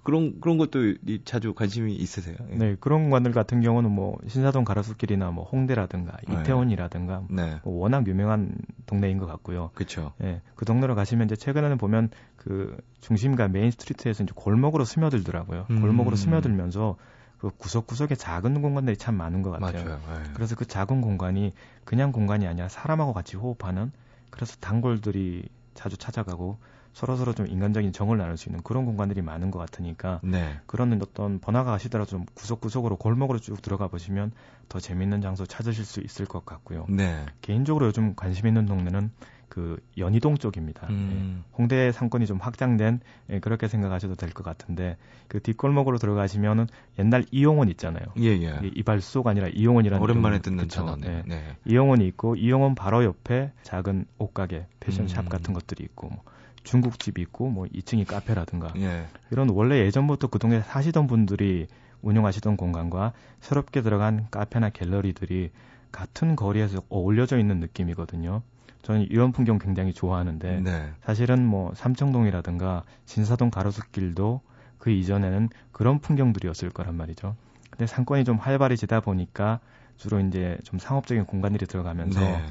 그런 0.04 0.40
그런 0.42 0.58
것도 0.58 0.96
자주 1.26 1.54
관심이 1.54 1.94
있으세요? 1.94 2.36
예. 2.52 2.56
네 2.56 2.76
그런 2.80 3.10
관들 3.12 3.32
같은 3.34 3.62
경우는 3.62 3.92
뭐 3.92 4.18
신사동 4.28 4.64
가로수길이나 4.64 5.30
뭐 5.30 5.46
홍대라든가 5.46 6.18
네. 6.28 6.42
이태원이라든가 6.42 7.24
네. 7.30 7.60
뭐 7.64 7.82
워낙 7.82 8.08
유명한 8.08 8.56
동네인 8.88 9.20
것 9.20 9.28
같고요. 9.28 9.70
그렇죠. 9.76 10.14
예, 10.24 10.42
그 10.56 10.66
동네로 10.66 10.96
가시면 10.96 11.28
이제 11.28 11.36
최근에는 11.36 11.78
보면 11.78 12.10
그 12.36 12.78
중심가 13.00 13.48
main 13.48 13.70
street에서 13.70 14.24
이제 14.24 14.34
골목으로 14.36 14.86
스며들더라고요. 14.86 15.68
음. 15.70 15.82
골목으로 15.82 16.16
스며들면서 16.16 16.98
그 17.42 17.50
구석구석에 17.58 18.14
작은 18.14 18.62
공간들이 18.62 18.96
참 18.98 19.16
많은 19.16 19.42
것 19.42 19.50
같아요. 19.50 19.84
맞아요. 19.84 19.98
네. 19.98 20.30
그래서 20.36 20.56
그 20.56 20.68
작은 20.68 21.02
공간이 21.02 21.54
그냥 21.84 22.12
공간이 22.12 22.46
아니라 22.46 22.70
사람하고 22.70 23.14
같이 23.14 23.36
호흡하는 23.36 23.92
그래서 24.30 24.56
단골들이 24.60 25.50
자주 25.74 25.98
찾아가고 25.98 26.60
서로 26.94 27.16
서로 27.16 27.34
좀 27.34 27.48
인간적인 27.48 27.94
정을 27.94 28.20
나눌 28.20 28.38
수 28.38 28.48
있는 28.50 28.62
그런 28.62 28.86
공간들이 28.86 29.24
많은 29.24 29.50
것 29.50 29.58
같으니까 29.58 30.20
네. 30.22 30.60
그런 30.68 31.02
어떤 31.02 31.40
번화가 31.40 31.72
가시더라도 31.72 32.12
좀 32.12 32.26
구석구석으로 32.36 32.98
골목으로 32.98 33.40
쭉 33.40 33.60
들어가 33.60 33.88
보시면 33.88 34.34
더 34.70 34.80
재밌는 34.80 35.22
장소 35.22 35.48
찾으실 35.48 35.84
수 35.84 36.00
있을 36.02 36.28
것 36.28 36.46
같고요. 36.46 36.86
네. 36.90 37.26
개인적으로 37.42 37.88
요즘 37.88 38.16
관심 38.16 38.46
있는 38.46 38.68
동네는 38.68 39.10
그 39.52 39.78
연희동 39.98 40.38
쪽입니다. 40.38 40.88
음. 40.88 41.44
예. 41.44 41.52
홍대 41.58 41.92
상권이 41.92 42.26
좀 42.26 42.38
확장된 42.38 43.02
예, 43.32 43.40
그렇게 43.40 43.68
생각하셔도 43.68 44.16
될 44.16 44.32
것 44.32 44.46
같은데 44.46 44.96
그 45.28 45.42
뒷골목으로 45.42 45.98
들어가시면은 45.98 46.68
옛날 47.00 47.26
이용원 47.32 47.68
있잖아요. 47.68 48.06
예, 48.18 48.28
예. 48.28 48.62
이발소가 48.64 49.32
아니라 49.32 49.50
이용원이라는 49.50 50.02
오랜만에 50.02 50.40
듣는 50.40 50.70
단어네. 50.70 51.06
예. 51.06 51.24
네. 51.28 51.44
이용원이 51.66 52.08
있고 52.08 52.38
이용원 52.38 52.76
바로 52.76 53.04
옆에 53.04 53.52
작은 53.64 54.06
옷가게, 54.20 54.68
패션샵 54.80 55.26
음. 55.26 55.30
같은 55.30 55.54
것들이 55.54 55.84
있고 55.84 56.08
뭐 56.08 56.24
중국집이 56.64 57.22
있고 57.24 57.50
뭐 57.50 57.66
2층이 57.66 58.08
카페라든가 58.08 58.72
예. 58.78 59.08
이런 59.32 59.50
원래 59.50 59.80
예전부터 59.80 60.28
그 60.28 60.40
동네 60.40 60.56
에 60.58 60.62
사시던 60.62 61.08
분들이 61.08 61.68
운영하시던 62.04 62.56
공간과 62.56 63.12
새롭게 63.42 63.82
들어간 63.82 64.28
카페나 64.32 64.70
갤러리들이 64.70 65.52
같은 65.92 66.38
거리에서 66.38 66.84
어울려져 66.88 67.38
있는 67.38 67.60
느낌이거든요. 67.60 68.44
저는 68.82 69.08
이런 69.10 69.32
풍경 69.32 69.60
굉장히 69.60 69.94
좋아하는데 69.94 70.62
네. 70.62 70.90
사실은 71.04 71.46
뭐 71.46 71.72
삼청동이라든가 71.76 72.84
진사동 73.06 73.52
가로수길도 73.52 74.42
그 74.78 74.90
이전에는 74.90 75.50
그런 75.72 76.00
풍경들이었을 76.00 76.72
거란 76.72 76.96
말이죠. 76.96 77.36
근데 77.70 77.86
상권이 77.86 78.24
좀 78.26 78.38
활발해지다 78.38 79.02
보니까 79.02 79.60
주로 79.98 80.20
이제 80.20 80.58
좀 80.64 80.80
상업적인 80.80 81.26
공간들이 81.26 81.68
들어가면서 81.68 82.20
네. 82.20 82.44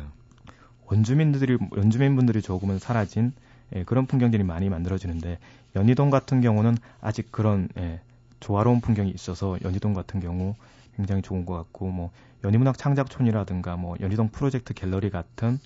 원주민들이 0.87 1.59
원주민분들이 1.71 2.43
조금은 2.43 2.79
사라진 2.79 3.33
예, 3.75 3.85
그런 3.85 4.07
풍경들이 4.07 4.43
많이 4.43 4.69
만들어지는데 4.69 5.39
연희동 5.77 6.11
같은 6.11 6.41
경우는 6.41 6.77
아직 7.01 7.31
그런 7.31 7.69
예, 7.79 8.01
조화로운 8.41 8.81
풍경이 8.81 9.11
있어서 9.11 9.59
연희동 9.63 9.95
같은 9.95 10.21
경우 10.21 10.55
굉장히 10.97 11.23
좋은 11.23 11.47
것 11.47 11.55
같고 11.55 11.89
뭐 11.91 12.11
연희문학 12.45 12.79
창작촌이라든가 12.79 13.77
뭐 13.77 13.97
연희동 14.01 14.29
프로젝트 14.31 14.75
갤러리 14.75 15.11
같은 15.11 15.59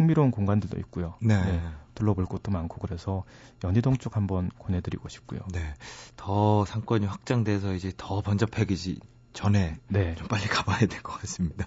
흥미로운 0.00 0.30
공간들도 0.30 0.78
있고요. 0.80 1.14
네. 1.20 1.36
네. 1.44 1.60
둘러볼 1.94 2.24
곳도 2.24 2.50
많고 2.50 2.80
그래서 2.80 3.24
연희동 3.62 3.98
쪽 3.98 4.16
한번 4.16 4.50
권해드리고 4.58 5.10
싶고요. 5.10 5.40
네. 5.52 5.74
더 6.16 6.64
상권이 6.64 7.04
확장돼서 7.04 7.74
이제 7.74 7.92
더 7.98 8.22
번잡해지기 8.22 9.00
전에 9.34 9.76
네. 9.88 10.14
좀 10.16 10.26
빨리 10.26 10.46
가봐야 10.46 10.78
될 10.86 11.02
것 11.02 11.20
같습니다. 11.20 11.66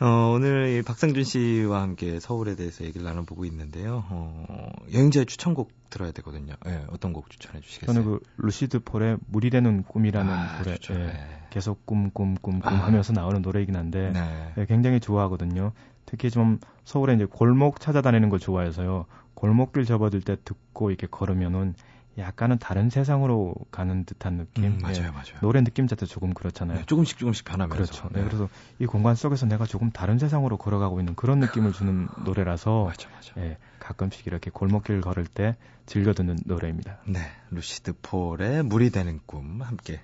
어, 0.00 0.30
오늘 0.34 0.82
박상준 0.84 1.24
씨와 1.24 1.82
함께 1.82 2.20
서울에 2.20 2.54
대해서 2.54 2.84
얘기를 2.84 3.04
나눠보고 3.04 3.44
있는데요. 3.46 4.04
어, 4.08 4.68
여행자의 4.94 5.26
추천곡 5.26 5.72
들어야 5.90 6.12
되거든요. 6.12 6.54
네, 6.64 6.84
어떤 6.90 7.12
곡 7.12 7.28
추천해 7.28 7.60
주시겠어요? 7.60 7.92
저는 7.92 8.04
그 8.08 8.20
루시드 8.38 8.80
폴의 8.80 9.18
물이 9.26 9.50
되는 9.50 9.82
꿈이라는 9.82 10.32
아, 10.32 10.62
노래 10.62 10.76
예, 10.90 10.94
네. 10.94 11.46
계속 11.50 11.84
꿈 11.84 12.10
꿈 12.10 12.36
꿈꿈 12.40 12.72
아. 12.72 12.86
하면서 12.86 13.12
나오는 13.12 13.42
노래이긴 13.42 13.74
한데 13.76 14.12
네. 14.12 14.52
네, 14.56 14.66
굉장히 14.66 15.00
좋아하거든요. 15.00 15.72
특히 16.06 16.30
좀 16.30 16.58
서울에 16.84 17.14
이제 17.14 17.24
골목 17.26 17.80
찾아다니는 17.80 18.28
걸 18.30 18.38
좋아해서요. 18.38 19.06
골목길 19.34 19.84
접어들 19.84 20.22
때 20.22 20.36
듣고 20.44 20.90
이렇게 20.90 21.06
걸으면은 21.06 21.74
약간은 22.18 22.58
다른 22.58 22.88
세상으로 22.88 23.54
가는 23.70 24.04
듯한 24.04 24.38
느낌. 24.38 24.64
음, 24.64 24.78
맞아요, 24.80 25.02
네. 25.02 25.10
맞아요. 25.10 25.38
노래 25.42 25.62
느낌 25.62 25.86
자체 25.86 26.06
조금 26.06 26.32
그렇잖아요. 26.32 26.78
네, 26.78 26.84
조금씩 26.86 27.18
조금씩 27.18 27.44
변하면서. 27.44 27.74
그렇죠. 27.76 28.08
네. 28.12 28.20
네. 28.20 28.24
그래서 28.24 28.48
이 28.78 28.86
공간 28.86 29.14
속에서 29.14 29.44
내가 29.44 29.66
조금 29.66 29.90
다른 29.90 30.18
세상으로 30.18 30.56
걸어가고 30.56 30.98
있는 31.00 31.14
그런 31.14 31.40
느낌을 31.40 31.72
주는 31.72 32.08
노래라서 32.24 32.86
맞아, 32.86 33.10
맞아. 33.10 33.34
네, 33.34 33.58
가끔씩 33.80 34.26
이렇게 34.26 34.50
골목길 34.50 35.02
걸을 35.02 35.26
때 35.26 35.56
즐겨 35.84 36.14
듣는 36.14 36.38
노래입니다. 36.46 37.00
네, 37.06 37.20
루시드 37.50 37.94
폴의 38.00 38.62
물이 38.62 38.90
되는 38.90 39.20
꿈 39.26 39.60
함께 39.60 40.00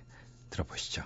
들어보시죠. 0.51 1.05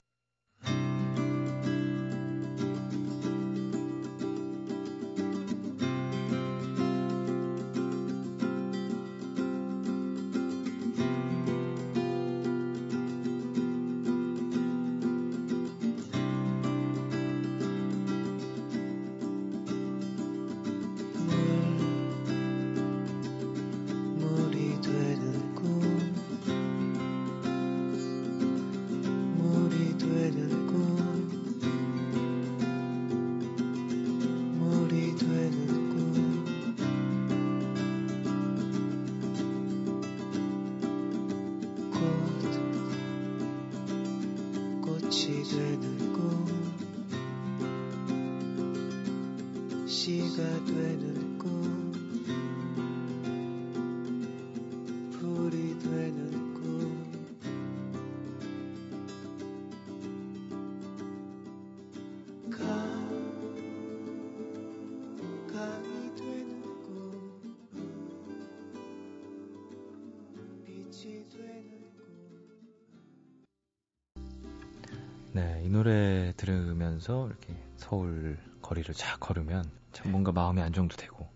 노래 75.76 76.32
들으면서 76.36 77.26
이렇게 77.28 77.54
서울 77.76 78.38
거리를 78.62 78.94
쫙 78.94 79.20
걸으면 79.20 79.70
참 79.92 80.10
뭔가 80.10 80.32
마음의 80.32 80.64
안정도 80.64 80.96
되고 80.96 81.28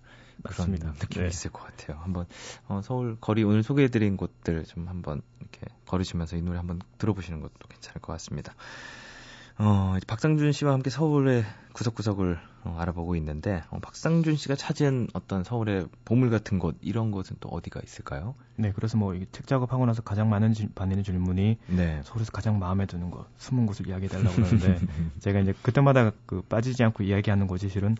그런 0.42 0.70
맞습니다. 0.70 0.92
느낌이 0.92 1.25
네. 1.25 1.28
있을 1.28 1.50
것 1.50 1.62
같아요. 1.64 1.99
한번 2.00 2.26
어, 2.66 2.80
서울 2.82 3.18
거리 3.20 3.44
오늘 3.44 3.62
소개해드린 3.62 4.16
곳들 4.16 4.64
좀 4.64 4.88
한번 4.88 5.20
이렇게 5.40 5.61
걸으시면서 5.87 6.37
이 6.37 6.42
노래 6.42 6.56
한번 6.56 6.80
들어보시는 6.97 7.40
것도 7.40 7.68
괜찮을 7.68 8.00
것 8.00 8.12
같습니다. 8.14 8.54
어, 9.59 9.97
박상준 10.06 10.52
씨와 10.52 10.73
함께 10.73 10.88
서울의 10.88 11.44
구석구석을 11.72 12.38
어, 12.64 12.76
알아보고 12.78 13.16
있는데 13.16 13.62
어, 13.70 13.78
박상준 13.80 14.36
씨가 14.36 14.54
찾은 14.54 15.08
어떤 15.14 15.44
서울의 15.44 15.86
보물 16.04 16.28
같은 16.30 16.58
곳 16.58 16.76
이런 16.82 17.10
곳은 17.10 17.36
또 17.40 17.48
어디가 17.48 17.80
있을까요? 17.82 18.34
네, 18.56 18.72
그래서 18.74 18.98
뭐이책 18.98 19.46
작업하고 19.46 19.86
나서 19.86 20.02
가장 20.02 20.28
많은 20.28 20.52
질- 20.52 20.68
받는 20.74 21.02
질문이 21.02 21.56
네. 21.68 22.00
서울에서 22.04 22.32
가장 22.32 22.58
마음에 22.58 22.84
드는 22.86 23.10
곳, 23.10 23.26
숨은 23.38 23.64
곳을 23.66 23.88
이야기해달라고 23.88 24.34
그러는데 24.34 24.78
제가 25.20 25.40
이제 25.40 25.54
그때마다 25.62 26.12
그 26.26 26.42
빠지지 26.42 26.84
않고 26.84 27.02
이야기하는 27.04 27.46
곳이 27.46 27.68
실은 27.70 27.96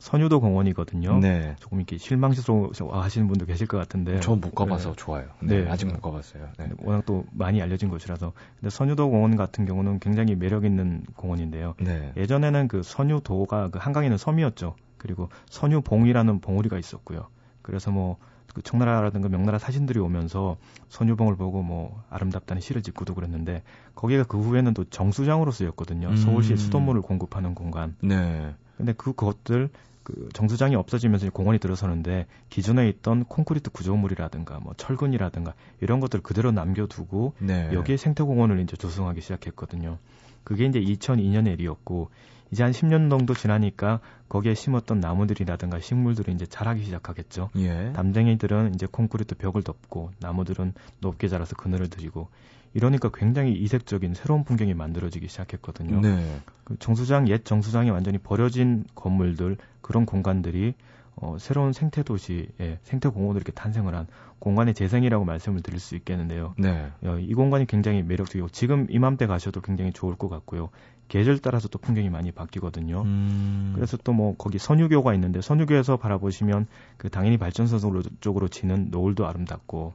선유도 0.00 0.40
공원이거든요. 0.40 1.18
네. 1.18 1.54
조금 1.60 1.76
이렇게 1.78 1.98
실망스러워 1.98 2.70
하시는 3.02 3.28
분도 3.28 3.44
계실 3.44 3.66
것 3.66 3.76
같은데. 3.76 4.18
저 4.20 4.34
못 4.34 4.54
가봐서 4.54 4.90
네. 4.92 4.96
좋아요. 4.96 5.26
네, 5.42 5.64
네. 5.64 5.70
아직 5.70 5.84
못 5.88 6.00
가봤어요. 6.00 6.48
네. 6.58 6.68
네, 6.68 6.72
워낙 6.78 7.04
또 7.04 7.26
많이 7.32 7.60
알려진 7.60 7.90
곳이라서. 7.90 8.32
근데 8.58 8.70
선유도 8.70 9.10
공원 9.10 9.36
같은 9.36 9.66
경우는 9.66 9.98
굉장히 10.00 10.36
매력 10.36 10.64
있는 10.64 11.04
공원인데요. 11.16 11.74
네. 11.80 12.14
예전에는 12.16 12.68
그 12.68 12.82
선유 12.82 13.09
도가 13.18 13.70
그 13.70 13.80
한강에 13.80 14.06
있는 14.06 14.18
섬이었죠. 14.18 14.76
그리고 14.98 15.28
선유봉이라는 15.50 16.40
봉우리가 16.40 16.78
있었고요. 16.78 17.26
그래서 17.62 17.90
뭐 17.90 18.18
그 18.54 18.62
청나라라든가 18.62 19.28
명나라 19.28 19.58
사신들이 19.58 19.98
오면서 20.00 20.56
선유봉을 20.88 21.36
보고 21.36 21.62
뭐 21.62 22.02
아름답다는 22.10 22.60
시를 22.60 22.82
짓고도 22.82 23.14
그랬는데 23.14 23.62
거기가 23.94 24.24
그 24.24 24.38
후에는 24.38 24.74
또 24.74 24.84
정수장으로 24.84 25.50
쓰였거든요. 25.50 26.08
음. 26.08 26.16
서울시 26.16 26.56
수돗물을 26.56 27.02
공급하는 27.02 27.54
공간. 27.54 27.96
네. 28.00 28.54
근데 28.76 28.92
그 28.96 29.12
것들 29.12 29.68
그 30.02 30.28
정수장이 30.32 30.74
없어지면서 30.74 31.30
공원이 31.30 31.58
들어서는데 31.58 32.26
기존에 32.48 32.88
있던 32.88 33.24
콘크리트 33.24 33.70
구조물이라든가 33.70 34.58
뭐 34.60 34.72
철근이라든가 34.76 35.54
이런 35.80 36.00
것들 36.00 36.20
그대로 36.22 36.50
남겨두고 36.50 37.34
네. 37.38 37.70
여기에 37.72 37.98
생태공원을 37.98 38.60
이제 38.60 38.76
조성하기 38.76 39.20
시작했거든요. 39.20 39.98
그게 40.44 40.66
이제 40.66 40.80
2002년의 40.80 41.54
일이었고 41.54 42.10
이제 42.50 42.62
한 42.62 42.72
10년 42.72 43.10
정도 43.10 43.34
지나니까 43.34 44.00
거기에 44.28 44.54
심었던 44.54 45.00
나무들이라든가 45.00 45.80
식물들이 45.80 46.32
이제 46.32 46.46
자라기 46.46 46.84
시작하겠죠. 46.84 47.50
예. 47.56 47.92
담쟁이들은 47.94 48.74
이제 48.74 48.86
콘크리트 48.90 49.36
벽을 49.36 49.62
덮고 49.62 50.10
나무들은 50.20 50.74
높게 51.00 51.28
자라서 51.28 51.56
그늘을 51.56 51.88
들이고 51.88 52.28
이러니까 52.74 53.10
굉장히 53.12 53.52
이색적인 53.52 54.14
새로운 54.14 54.44
풍경이 54.44 54.74
만들어지기 54.74 55.28
시작했거든요. 55.28 56.00
네. 56.00 56.40
그 56.64 56.76
정수장 56.78 57.28
옛 57.28 57.44
정수장이 57.44 57.90
완전히 57.90 58.18
버려진 58.18 58.84
건물들 58.94 59.56
그런 59.80 60.06
공간들이 60.06 60.74
어, 61.20 61.36
새로운 61.38 61.72
생태 61.72 62.02
도시의 62.02 62.78
생태 62.82 63.08
공원으로 63.08 63.36
이렇게 63.36 63.52
탄생을 63.52 63.94
한 63.94 64.06
공간의 64.38 64.74
재생이라고 64.74 65.24
말씀을 65.24 65.60
드릴 65.60 65.78
수 65.78 65.94
있겠는데요. 65.96 66.54
네. 66.58 66.90
어, 67.04 67.18
이 67.18 67.34
공간이 67.34 67.66
굉장히 67.66 68.02
매력적이고 68.02 68.48
지금 68.48 68.86
이맘때 68.88 69.26
가셔도 69.26 69.60
굉장히 69.60 69.92
좋을 69.92 70.16
것 70.16 70.28
같고요. 70.28 70.70
계절 71.08 71.40
따라서 71.40 71.68
또 71.68 71.78
풍경이 71.78 72.08
많이 72.08 72.30
바뀌거든요. 72.30 73.02
음. 73.02 73.72
그래서 73.74 73.96
또 73.96 74.12
뭐 74.12 74.34
거기 74.36 74.58
선유교가 74.58 75.14
있는데 75.14 75.40
선유교에서 75.40 75.96
바라보시면 75.96 76.66
그 76.96 77.10
당연히 77.10 77.38
쪽으로, 77.38 78.02
쪽으로 78.20 78.48
지는 78.48 78.88
노을도 78.90 79.26
아름답고 79.26 79.94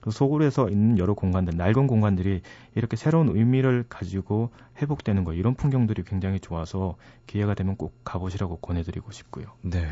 그 0.00 0.10
소굴에서 0.10 0.68
있는 0.68 0.98
여러 0.98 1.14
공간들, 1.14 1.56
낡은 1.56 1.86
공간들이 1.86 2.42
이렇게 2.74 2.94
새로운 2.96 3.34
의미를 3.34 3.86
가지고 3.88 4.50
회복되는 4.82 5.24
거 5.24 5.32
이런 5.32 5.54
풍경들이 5.54 6.04
굉장히 6.04 6.40
좋아서 6.40 6.96
기회가 7.26 7.54
되면 7.54 7.76
꼭 7.76 7.94
가보시라고 8.04 8.56
권해드리고 8.56 9.12
싶고요. 9.12 9.46
네. 9.62 9.88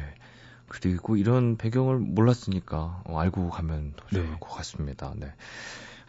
그리고 0.69 1.17
이런 1.17 1.57
배경을 1.57 1.99
몰랐으니까 1.99 3.03
어, 3.05 3.19
알고 3.19 3.51
가면 3.51 3.95
더 3.97 4.07
좋을 4.09 4.31
네. 4.31 4.37
것 4.41 4.49
같습니다. 4.51 5.13
네. 5.17 5.33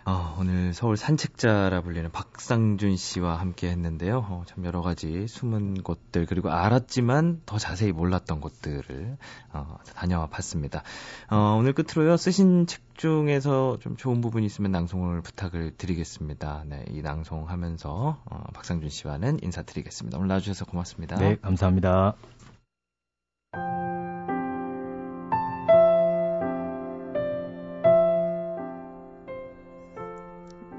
아, 0.05 0.35
오늘 0.37 0.73
서울 0.73 0.97
산책자라 0.97 1.81
불리는 1.81 2.11
박상준 2.11 2.97
씨와 2.97 3.39
함께 3.39 3.69
했는데요. 3.69 4.17
어, 4.17 4.43
참 4.45 4.65
여러 4.65 4.81
가지 4.81 5.27
숨은 5.27 5.81
곳들 5.81 6.25
그리고 6.25 6.51
알았지만 6.51 7.43
더 7.45 7.57
자세히 7.57 7.93
몰랐던 7.93 8.41
곳들을 8.41 9.17
어, 9.53 9.77
다녀와 9.95 10.27
봤습니다. 10.27 10.83
어, 11.29 11.55
오늘 11.57 11.71
끝으로요. 11.71 12.17
쓰신 12.17 12.67
책 12.67 12.81
중에서 12.97 13.77
좀 13.79 13.95
좋은 13.95 14.19
부분이 14.19 14.45
있으면 14.45 14.71
낭송을 14.71 15.21
부탁을 15.21 15.77
드리겠습니다. 15.77 16.65
네, 16.67 16.83
이 16.89 17.01
낭송 17.01 17.49
하면서 17.49 18.21
어, 18.25 18.43
박상준 18.53 18.89
씨와는 18.89 19.39
인사드리겠습니다. 19.41 20.17
오늘 20.17 20.27
나와주셔서 20.27 20.65
고맙습니다. 20.65 21.15
네, 21.15 21.37
감사합니다. 21.41 22.15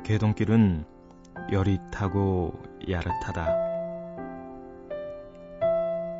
개동길은 0.04 0.84
여릿하고 1.50 2.52
야릇하다. 2.90 3.64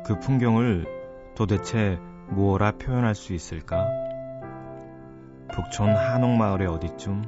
그 0.03 0.19
풍경을 0.19 0.87
도대체 1.35 1.99
무엇라 2.29 2.71
표현할 2.71 3.13
수 3.13 3.33
있을까? 3.33 3.85
북촌 5.53 5.89
한옥마을의 5.89 6.67
어디쯤? 6.67 7.25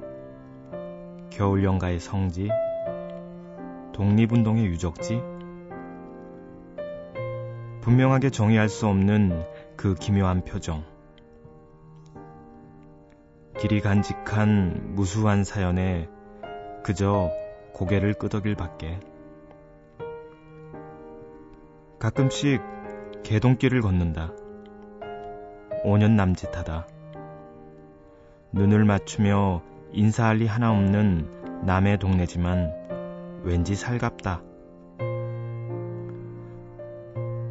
겨울연가의 1.30 2.00
성지? 2.00 2.50
독립운동의 3.94 4.66
유적지? 4.66 5.22
분명하게 7.82 8.32
정의할 8.32 8.68
수 8.68 8.88
없는 8.88 9.46
그 9.76 9.94
기묘한 9.94 10.44
표정. 10.44 10.84
길이 13.60 13.80
간직한 13.80 14.96
무수한 14.96 15.44
사연에 15.44 16.10
그저 16.88 17.34
고개를 17.74 18.14
끄덕일 18.14 18.56
밖에. 18.56 18.98
가끔씩 22.00 22.62
개동길을 23.24 23.82
걷는다. 23.82 24.32
5년 25.84 26.12
남짓하다. 26.12 26.88
눈을 28.54 28.86
맞추며 28.86 29.64
인사할 29.92 30.38
리 30.38 30.48
하나 30.48 30.72
없는 30.72 31.66
남의 31.66 31.98
동네지만 32.00 33.42
왠지 33.44 33.76
살갑다. 33.76 34.42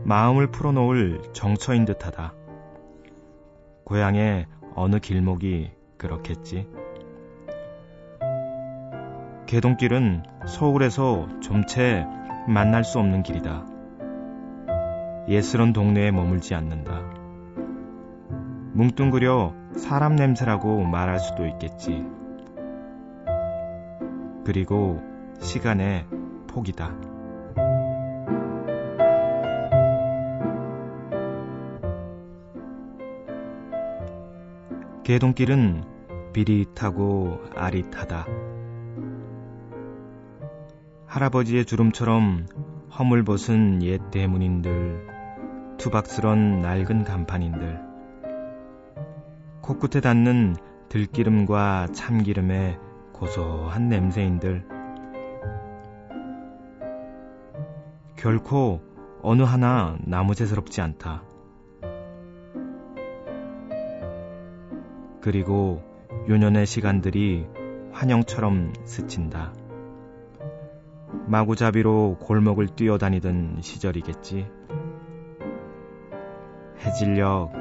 마음을 0.05 0.51
풀어놓을 0.51 1.20
정처인 1.35 1.85
듯하다. 1.85 2.33
고향의 3.85 4.46
어느 4.75 4.99
길목이 4.99 5.72
그렇겠지. 5.99 6.86
개동길은 9.47 10.25
서울에서 10.45 11.29
좀채 11.41 12.05
만날 12.49 12.83
수 12.83 12.99
없는 12.99 13.23
길이다. 13.23 13.65
예스런 15.29 15.73
동네에 15.73 16.11
머물지 16.11 16.55
않는다. 16.57 17.01
뭉뚱그려 18.73 19.55
사람 19.77 20.17
냄새라고 20.17 20.83
말할 20.83 21.21
수도 21.21 21.47
있겠지. 21.47 22.05
그리고 24.45 25.01
시간의 25.41 26.07
폭이다. 26.49 26.95
개동길은 35.05 35.85
비릿하고 36.33 37.41
아릿하다. 37.55 38.56
할아버지의 41.16 41.64
주름처럼 41.64 42.46
허물벗은 42.98 43.83
옛 43.85 44.11
대문인들, 44.11 45.07
투박스런 45.79 46.61
낡은 46.61 47.05
간판인들, 47.05 47.81
코끝에 49.62 50.02
닿는 50.02 50.57
들기름과 50.90 51.87
참기름의 51.94 52.79
고소한 53.14 53.88
냄새인들, 53.88 54.66
결코 58.16 58.83
어느 59.22 59.40
하나 59.40 59.96
나무새스럽지 60.05 60.83
않다. 60.83 61.22
그리고 65.22 65.83
요년의 66.29 66.66
시간들이 66.66 67.46
환영처럼 67.92 68.74
스친다. 68.85 69.55
마구잡이로 71.26 72.18
골목을 72.20 72.68
뛰어다니던 72.68 73.59
시절이겠지. 73.62 74.48
해질녘 76.81 77.52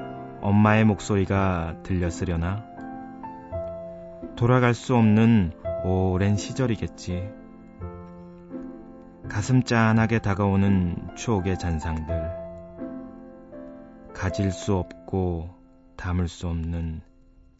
엄마의 0.42 0.86
목소리가 0.86 1.78
들렸으려나? 1.84 2.64
돌아갈 4.36 4.74
수 4.74 4.96
없는 4.96 5.54
오랜 5.84 6.36
시절이겠지. 6.36 7.30
가슴 9.30 9.64
짠하게 9.64 10.20
다가오는 10.20 11.16
추억의 11.16 11.58
잔상들. 11.58 12.46
가질 14.14 14.52
수 14.52 14.76
없고 14.76 15.50
담을 15.98 16.28
수 16.28 16.48
없는 16.48 17.02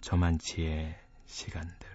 저만치의 0.02 0.96
시간들. 1.26 1.95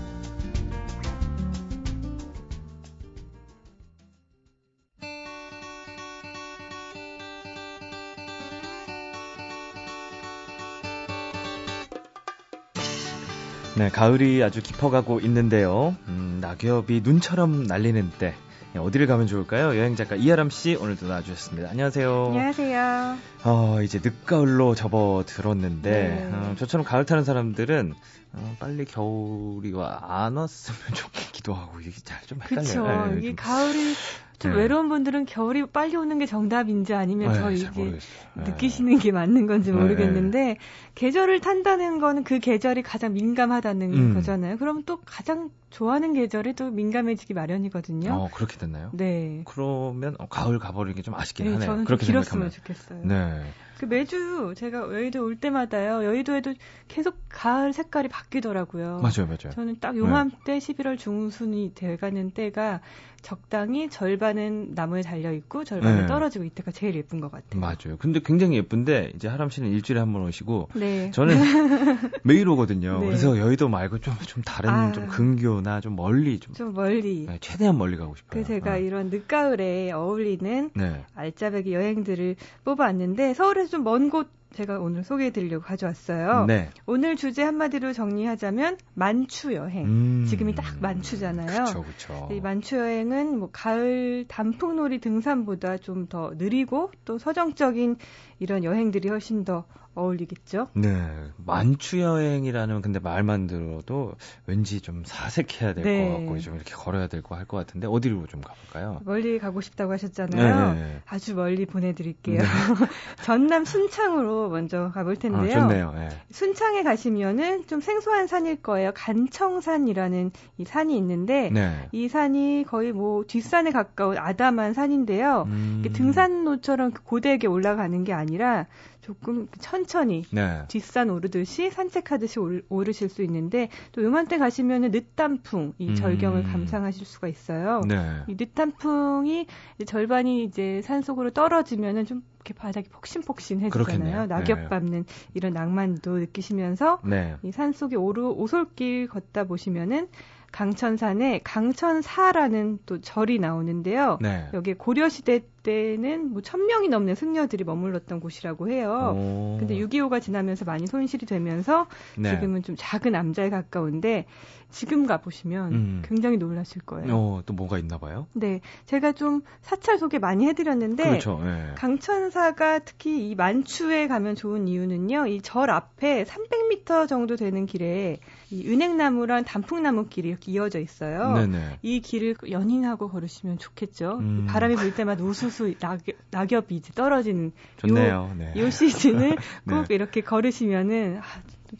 네, 13.81 13.89
가을이 13.89 14.43
아주 14.43 14.61
깊어가고 14.61 15.21
있는데요. 15.21 15.95
음, 16.07 16.37
낙엽이 16.39 17.01
눈처럼 17.03 17.63
날리는 17.63 18.11
때 18.19 18.35
예, 18.75 18.79
어디를 18.79 19.07
가면 19.07 19.25
좋을까요? 19.25 19.69
여행 19.69 19.95
작가 19.95 20.15
이하람 20.15 20.51
씨 20.51 20.75
오늘도 20.75 21.07
나와주셨습니다. 21.07 21.71
안녕하세요. 21.71 22.25
안녕하세요. 22.27 23.17
어, 23.43 23.79
이제 23.81 23.99
늦가을로 24.03 24.75
접어들었는데 24.75 25.89
네. 25.89 26.29
어, 26.31 26.53
저처럼 26.59 26.85
가을 26.85 27.05
타는 27.05 27.23
사람들은 27.23 27.95
어, 28.33 28.55
빨리 28.59 28.85
겨울이 28.85 29.73
와안 29.73 30.37
왔으면 30.37 30.79
좋겠기도 30.95 31.53
하고 31.53 31.79
이게 31.81 31.91
잘 32.03 32.21
좀 32.27 32.39
헷갈려요. 32.41 32.63
그렇죠. 32.63 33.13
예, 33.15 33.17
이게 33.19 33.27
좀. 33.29 33.35
가을이 33.35 33.95
좀 34.39 34.51
네. 34.53 34.57
외로운 34.57 34.89
분들은 34.89 35.25
겨울이 35.25 35.65
빨리 35.67 35.95
오는 35.95 36.17
게 36.17 36.25
정답인지 36.25 36.93
아니면 36.95 37.31
네, 37.33 37.37
저잘 37.39 37.57
이게. 37.57 37.99
네. 38.33 38.43
느끼시는 38.45 38.97
게 38.99 39.11
맞는 39.11 39.45
건지 39.47 39.71
네, 39.71 39.77
모르겠는데 39.79 40.57
계절을 40.95 41.41
탄다는 41.41 41.99
거는 41.99 42.23
그 42.23 42.39
계절이 42.39 42.81
가장 42.83 43.13
민감하다는 43.13 43.93
음. 43.93 44.13
거잖아요. 44.15 44.57
그럼 44.57 44.83
또 44.85 44.99
가장 45.05 45.51
좋아하는 45.69 46.13
계절이 46.13 46.53
또 46.53 46.71
민감해지기 46.71 47.33
마련이거든요. 47.35 48.11
어, 48.13 48.29
그렇게 48.33 48.57
됐나요? 48.57 48.89
네. 48.93 49.41
그러면 49.45 50.15
어, 50.19 50.25
가을 50.27 50.57
가버리는 50.57 50.95
게 50.95 51.01
좀 51.03 51.13
아쉽긴 51.15 51.45
네, 51.45 51.51
하네요. 51.53 51.65
저는 51.65 51.77
좀 51.79 51.85
그렇게 51.85 52.05
길었으면 52.07 52.49
생각하면. 52.49 52.51
좋겠어요. 52.51 53.05
네. 53.05 53.43
그 53.81 53.85
매주 53.87 54.53
제가 54.55 54.93
여의도 54.93 55.25
올 55.25 55.35
때마다요. 55.35 56.05
여의도에도 56.05 56.53
계속 56.87 57.15
가을 57.29 57.73
색깔이 57.73 58.09
바뀌더라고요. 58.09 58.99
맞아요, 59.01 59.25
맞아요. 59.25 59.49
저는 59.55 59.77
딱 59.79 59.93
네. 59.93 59.97
요맘때 59.97 60.59
11월 60.59 60.99
중순이 60.99 61.71
돼가는 61.73 62.29
때가 62.29 62.81
적당히 63.21 63.89
절반은 63.89 64.71
나무에 64.75 65.01
달려 65.01 65.31
있고 65.33 65.63
절반은 65.63 66.01
네. 66.01 66.07
떨어지고 66.07 66.45
이때가 66.45 66.71
제일 66.71 66.95
예쁜 66.95 67.19
것 67.19 67.31
같아요. 67.31 67.59
맞아요. 67.59 67.97
근데 67.99 68.19
굉장히 68.23 68.57
예쁜데 68.57 69.11
이제 69.15 69.27
하람 69.27 69.49
씨는 69.49 69.69
일주일에 69.69 69.99
한 69.99 70.11
번 70.13 70.23
오시고 70.23 70.69
네. 70.75 71.11
저는 71.11 71.35
매일 72.23 72.47
오거든요. 72.49 72.99
네. 72.99 73.05
그래서 73.07 73.37
여의도 73.37 73.69
말고 73.69 73.99
좀좀 73.99 74.43
다른 74.43 74.69
아. 74.69 74.91
좀 74.91 75.07
근교나 75.07 75.81
좀 75.81 75.95
멀리 75.95 76.39
좀 76.39 76.53
좀 76.55 76.73
멀리. 76.73 77.25
네, 77.27 77.37
최대한 77.39 77.77
멀리 77.77 77.97
가고 77.97 78.15
싶어요. 78.15 78.29
그래서 78.29 78.47
제가 78.49 78.73
어. 78.73 78.77
이런 78.77 79.07
늦가을에 79.09 79.91
어울리는 79.91 80.71
네. 80.75 81.05
알짜배기 81.15 81.73
여행들을 81.73 82.35
뽑아왔는데 82.65 83.33
서울에서 83.33 83.69
좀 83.69 83.83
먼 83.83 84.09
곳 84.09 84.40
제가 84.53 84.79
오늘 84.79 85.03
소개해 85.03 85.31
드리려고 85.31 85.63
가져왔어요. 85.63 86.45
네. 86.45 86.69
오늘 86.85 87.15
주제 87.15 87.41
한마디로 87.43 87.93
정리하자면 87.93 88.77
만추 88.93 89.53
여행. 89.53 89.85
음. 89.85 90.25
지금이 90.29 90.55
딱 90.55 90.65
만추잖아요. 90.81 91.47
그렇죠, 91.47 91.83
그렇죠. 91.83 92.29
이 92.31 92.41
만추 92.41 92.77
여행은 92.77 93.39
뭐 93.39 93.49
가을 93.51 94.25
단풍놀이 94.27 94.99
등산보다 94.99 95.77
좀 95.77 96.01
더 96.09 96.33
느리고 96.35 96.91
또 97.05 97.17
서정적인 97.19 97.95
이런 98.39 98.63
여행들이 98.63 99.07
훨씬 99.07 99.45
더 99.45 99.65
어울리겠죠. 99.95 100.67
네. 100.73 100.89
만추 101.37 101.99
여행이라는 101.99 102.81
근데 102.81 102.99
말만 102.99 103.47
들어도 103.47 104.13
왠지 104.45 104.81
좀 104.81 105.03
사색해야 105.05 105.73
될것 105.73 105.83
네. 105.83 106.09
같고 106.09 106.39
좀 106.39 106.55
이렇게 106.55 106.73
걸어야 106.73 107.07
될것할것 107.07 107.67
같은데 107.67 107.87
어디로 107.87 108.27
좀 108.27 108.41
가볼까요? 108.41 109.01
멀리 109.03 109.37
가고 109.39 109.61
싶다고 109.61 109.91
하셨잖아요. 109.93 110.73
네, 110.73 110.81
네. 110.81 111.01
아주 111.05 111.35
멀리 111.35 111.65
보내드릴게요. 111.65 112.41
네. 112.41 112.47
전남 113.23 113.65
순창으로 113.65 114.49
먼저 114.49 114.91
가볼 114.93 115.13
아, 115.13 115.19
텐데요. 115.19 115.59
좋네요. 115.59 115.93
예. 115.97 116.09
순창에 116.31 116.83
가시면은 116.83 117.67
좀 117.67 117.81
생소한 117.81 118.27
산일 118.27 118.61
거예요. 118.61 118.91
간청산이라는 118.95 120.31
이 120.57 120.65
산이 120.65 120.97
있는데 120.97 121.49
네. 121.51 121.89
이 121.91 122.07
산이 122.07 122.65
거의 122.67 122.93
뭐 122.93 123.23
뒷산에 123.25 123.71
가까운 123.71 124.17
아담한 124.17 124.73
산인데요. 124.73 125.43
음. 125.47 125.83
등산로처럼 125.93 126.91
고되게 126.91 127.47
올라가는 127.47 128.03
게 128.03 128.13
아니라 128.13 128.67
조금 129.01 129.47
천천히 129.59 130.23
네. 130.31 130.63
뒷산 130.67 131.09
오르듯이 131.09 131.71
산책하듯이 131.71 132.39
올- 132.39 132.63
오르실 132.69 133.09
수 133.09 133.23
있는데 133.23 133.69
또 133.91 134.03
요맘때 134.03 134.37
가시면은 134.37 134.91
늦단풍 134.91 135.73
이 135.79 135.95
절경을 135.95 136.45
음. 136.45 136.51
감상하실 136.51 137.05
수가 137.05 137.27
있어요. 137.27 137.81
네. 137.87 137.97
이 138.27 138.35
늦단풍이 138.39 139.47
이제 139.75 139.85
절반이 139.85 140.43
이제 140.43 140.81
산 140.83 141.01
속으로 141.01 141.31
떨어지면은 141.31 142.05
좀 142.05 142.23
이렇게 142.37 142.53
바닥이 142.53 142.89
폭신폭신해지잖아요. 142.89 143.71
그렇겠네요. 143.85 144.25
낙엽 144.27 144.59
네. 144.59 144.69
밟는 144.69 145.05
이런 145.33 145.53
낭만도 145.53 146.17
느끼시면서 146.19 146.99
네. 147.03 147.35
이산 147.43 147.71
속에 147.71 147.95
오르 147.95 148.27
오솔길 148.29 149.07
걷다 149.07 149.43
보시면은 149.45 150.07
강천산에 150.51 151.41
강천사라는 151.43 152.79
또 152.85 152.99
절이 152.99 153.39
나오는데요. 153.39 154.17
네. 154.21 154.47
여기 154.53 154.73
고려 154.73 155.09
시대 155.09 155.41
때는 155.63 156.31
뭐천 156.33 156.65
명이 156.65 156.89
넘는 156.89 157.15
승려들이 157.15 157.63
머물렀던 157.63 158.19
곳이라고 158.19 158.69
해요. 158.69 159.15
오. 159.15 159.57
근데 159.59 159.75
6.25가 159.75 160.21
지나면서 160.21 160.65
많이 160.65 160.87
손실이 160.87 161.25
되면서 161.25 161.87
네. 162.17 162.31
지금은 162.31 162.63
좀 162.63 162.75
작은 162.77 163.15
암자에 163.15 163.49
가까운데 163.49 164.25
지금 164.71 165.05
가보시면 165.05 165.73
음. 165.73 166.01
굉장히 166.05 166.37
놀라실 166.37 166.81
거예요. 166.83 167.07
어, 167.15 167.43
또 167.45 167.53
뭐가 167.53 167.77
있나 167.77 167.97
봐요? 167.97 168.25
네, 168.33 168.61
제가 168.85 169.11
좀 169.11 169.41
사찰 169.61 169.97
소개 169.99 170.17
많이 170.17 170.47
해드렸는데 170.47 171.03
그렇죠. 171.03 171.39
예. 171.45 171.75
강천사가 171.75 172.79
특히 172.79 173.29
이 173.29 173.35
만추에 173.35 174.07
가면 174.07 174.35
좋은 174.35 174.67
이유는요. 174.67 175.27
이 175.27 175.41
절 175.43 175.69
앞에 175.69 176.23
300m 176.23 177.07
정도 177.07 177.35
되는 177.35 177.65
길에 177.65 178.19
이 178.49 178.67
은행나무랑 178.67 179.43
단풍나무 179.43 180.07
길이 180.07 180.29
이렇게 180.29 180.51
이어져 180.51 180.79
있어요. 180.79 181.33
네네. 181.33 181.79
이 181.81 181.99
길을 181.99 182.35
연인하고 182.49 183.09
걸으시면 183.09 183.57
좋겠죠. 183.57 184.17
음. 184.19 184.45
바람이 184.47 184.75
불 184.75 184.93
때마다 184.95 185.23
우수수 185.23 185.73
낙, 185.79 185.99
낙엽이 186.31 186.75
이제 186.75 186.93
떨어지는 186.93 187.51
좋네요. 187.77 188.33
네. 188.37 188.53
요 188.57 188.69
시즌을 188.69 189.35
네. 189.65 189.73
꼭 189.73 189.91
이렇게 189.91 190.21
걸으시면은 190.21 191.17
아, 191.19 191.23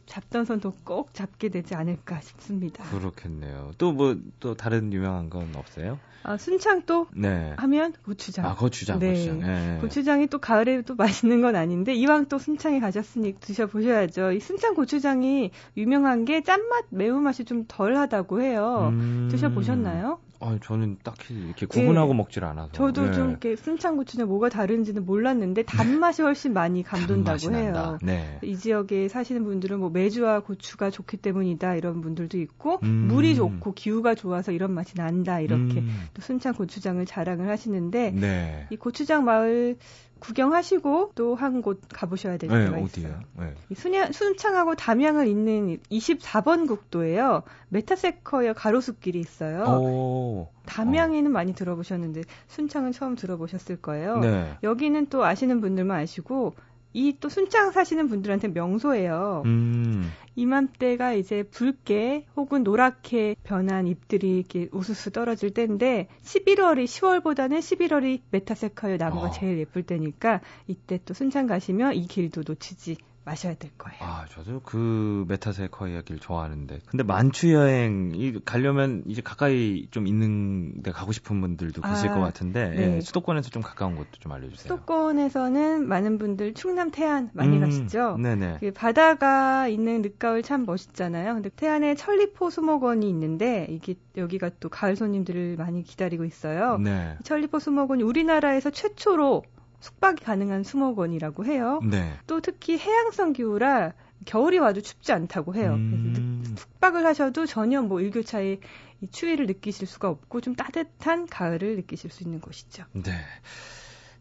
잡던 0.05 0.45
손도 0.45 0.73
꼭 0.83 1.13
잡게 1.13 1.49
되지 1.49 1.75
않을까 1.75 2.19
싶습니다. 2.21 2.83
그렇겠네요. 2.85 3.71
또 3.77 3.91
뭐 3.93 4.15
또 4.39 4.55
다른 4.55 4.91
유명한 4.93 5.29
건 5.29 5.49
없어요? 5.55 5.99
아, 6.23 6.37
순창 6.37 6.83
또 6.85 7.07
네. 7.15 7.53
하면 7.57 7.93
고추장. 8.05 8.45
아 8.45 8.55
고추장, 8.55 8.99
네. 8.99 9.09
고추장. 9.13 9.41
예. 9.41 9.77
고추장이 9.81 10.27
또 10.27 10.37
가을에 10.37 10.81
또 10.83 10.93
맛있는 10.95 11.41
건 11.41 11.55
아닌데 11.55 11.93
이왕 11.95 12.27
또 12.27 12.37
순창에 12.37 12.79
가셨으니 12.79 13.35
드셔 13.39 13.65
보셔야죠. 13.67 14.31
이 14.31 14.39
순창 14.39 14.75
고추장이 14.75 15.49
유명한 15.77 16.25
게 16.25 16.43
짠맛, 16.43 16.85
매운맛이 16.89 17.45
좀 17.45 17.65
덜하다고 17.67 18.41
해요. 18.41 18.89
음. 18.93 19.27
드셔 19.31 19.49
보셨나요? 19.49 20.19
아, 20.41 20.57
저는 20.63 20.97
딱히 21.03 21.35
이렇게 21.35 21.65
구분하고 21.65 22.13
네. 22.13 22.17
먹질 22.17 22.43
않아서. 22.43 22.71
저도 22.71 23.05
네. 23.05 23.11
좀 23.13 23.29
이렇게 23.29 23.55
순창 23.55 23.95
고추장 23.95 24.27
뭐가 24.27 24.49
다른지는 24.49 25.05
몰랐는데 25.05 25.63
단맛이 25.63 26.23
훨씬 26.23 26.53
많이 26.53 26.83
감돈다고 26.83 27.53
해요. 27.53 27.99
네. 28.01 28.39
이 28.43 28.57
지역에 28.57 29.07
사시는 29.07 29.43
분들은 29.43 29.79
뭐 29.79 29.89
메주와 29.89 30.41
고추가 30.41 30.89
좋기 30.89 31.17
때문이다 31.17 31.75
이런 31.75 32.01
분들도 32.01 32.39
있고 32.39 32.79
음. 32.83 33.07
물이 33.07 33.35
좋고 33.35 33.73
기후가 33.73 34.15
좋아서 34.15 34.51
이런 34.51 34.73
맛이 34.73 34.95
난다 34.95 35.39
이렇게 35.39 35.79
음. 35.79 36.07
또 36.13 36.21
순창 36.21 36.53
고추장을 36.53 37.05
자랑을 37.05 37.47
하시는데 37.47 38.11
네. 38.11 38.67
이 38.71 38.75
고추장 38.75 39.23
마을 39.25 39.77
구경하시고 40.21 41.11
또 41.15 41.35
한 41.35 41.61
곳 41.61 41.81
가보셔야 41.91 42.37
될 42.37 42.49
네, 42.49 42.65
데가 42.65 42.77
어디요? 42.77 42.85
있어요. 42.85 43.19
네. 43.37 43.53
이 43.69 43.75
순야, 43.75 44.11
순창하고 44.11 44.75
담양을 44.75 45.27
잇는 45.27 45.77
24번 45.91 46.67
국도예요. 46.67 47.43
메타세쿼이아 47.69 48.53
가로수길이 48.53 49.19
있어요. 49.19 49.63
오. 49.65 50.47
담양에는 50.65 51.31
많이 51.31 51.53
들어보셨는데 51.53 52.21
순창은 52.47 52.91
처음 52.93 53.15
들어보셨을 53.15 53.81
거예요. 53.81 54.19
네. 54.19 54.53
여기는 54.63 55.07
또 55.07 55.25
아시는 55.25 55.59
분들만 55.59 55.99
아시고 55.99 56.53
이 56.93 57.13
또 57.21 57.29
순창 57.29 57.71
사시는 57.71 58.07
분들한테 58.09 58.49
명소예요. 58.49 59.43
음. 59.45 60.11
이맘때가 60.35 61.13
이제 61.13 61.43
붉게 61.43 62.25
혹은 62.35 62.63
노랗게 62.63 63.35
변한 63.43 63.87
잎들이 63.87 64.37
이렇게 64.37 64.69
우수수 64.71 65.11
떨어질 65.11 65.51
때인데 65.53 66.07
11월이 66.23 66.85
10월보다는 66.85 67.59
11월이 67.59 68.21
메타세쿼이아 68.31 68.97
나무가 68.97 69.27
어. 69.27 69.31
제일 69.31 69.59
예쁠 69.59 69.83
때니까 69.83 70.41
이때 70.67 70.99
또 71.05 71.13
순창 71.13 71.47
가시면 71.47 71.95
이 71.95 72.07
길도 72.07 72.43
놓치지 72.47 72.97
마셔야 73.23 73.53
될 73.53 73.71
거예요. 73.77 73.97
아, 74.01 74.25
저도 74.29 74.61
그 74.61 75.25
메타세쿼이아 75.27 76.01
길 76.01 76.19
좋아하는데. 76.19 76.79
근데 76.87 77.03
만추 77.03 77.53
여행 77.53 78.11
이 78.15 78.39
가려면 78.43 79.03
이제 79.05 79.21
가까이 79.21 79.87
좀 79.91 80.07
있는 80.07 80.81
데 80.81 80.91
가고 80.91 81.11
싶은 81.11 81.39
분들도 81.39 81.81
계실 81.81 82.09
아, 82.09 82.13
것 82.15 82.19
같은데 82.21 82.69
네. 82.69 82.95
예, 82.95 83.01
수도권에서 83.01 83.49
좀 83.49 83.61
가까운 83.61 83.95
곳도 83.95 84.19
좀 84.19 84.31
알려 84.31 84.49
주세요. 84.49 84.73
수도권에서는 84.73 85.87
많은 85.87 86.17
분들 86.17 86.55
충남 86.55 86.89
태안 86.89 87.29
많이 87.33 87.57
음, 87.57 87.61
가시죠. 87.61 88.17
네네. 88.17 88.57
그 88.59 88.71
바다가 88.71 89.67
있는 89.67 90.01
늦가을 90.01 90.41
참 90.41 90.65
멋있잖아요. 90.65 91.35
근데 91.35 91.49
태안에 91.49 91.95
천리포 91.95 92.49
수목원이 92.49 93.07
있는데 93.09 93.67
이게 93.69 93.95
여기가 94.17 94.51
또 94.59 94.69
가을 94.69 94.95
손님들을 94.95 95.57
많이 95.57 95.83
기다리고 95.83 96.25
있어요. 96.25 96.77
네. 96.79 97.17
이 97.19 97.23
천리포 97.23 97.59
수목원이 97.59 98.03
우리나라에서 98.03 98.71
최초로 98.71 99.43
숙박이 99.81 100.23
가능한 100.23 100.63
수목원이라고 100.63 101.45
해요. 101.45 101.81
네. 101.83 102.13
또 102.27 102.39
특히 102.39 102.77
해양성 102.77 103.33
기후라 103.33 103.93
겨울이 104.25 104.59
와도 104.59 104.81
춥지 104.81 105.11
않다고 105.11 105.55
해요. 105.55 105.73
음. 105.73 106.41
그래서 106.43 106.61
숙박을 106.61 107.05
하셔도 107.05 107.45
전혀 107.45 107.81
뭐 107.81 107.99
일교차의 107.99 108.59
이 109.01 109.07
추위를 109.09 109.47
느끼실 109.47 109.87
수가 109.87 110.09
없고 110.09 110.41
좀 110.41 110.55
따뜻한 110.55 111.27
가을을 111.27 111.75
느끼실 111.77 112.11
수 112.11 112.23
있는 112.23 112.39
곳이죠. 112.39 112.85
네. 112.93 113.11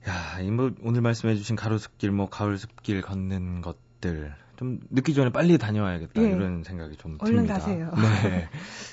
야, 0.08 0.40
이뭐 0.40 0.72
오늘 0.82 1.02
말씀해 1.02 1.36
주신 1.36 1.56
가로수길 1.56 2.10
뭐 2.10 2.30
가을숲길 2.30 3.02
걷는 3.02 3.60
것들 3.60 4.34
좀 4.56 4.80
늦기 4.90 5.12
전에 5.12 5.30
빨리 5.30 5.58
다녀와야겠다 5.58 6.22
예. 6.22 6.30
이런 6.30 6.64
생각이 6.64 6.96
좀 6.96 7.18
얼른 7.20 7.46
듭니다. 7.46 7.54
가세요. 7.54 7.92
네. 7.96 8.48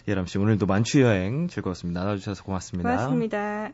예람 0.10 0.26
씨 0.26 0.38
오늘도 0.38 0.66
만추 0.66 1.02
여행 1.02 1.48
즐거웠습니다. 1.48 2.02
나눠 2.02 2.18
주셔서 2.18 2.44
고맙습니다. 2.44 2.90
고맙습니다. 2.90 3.72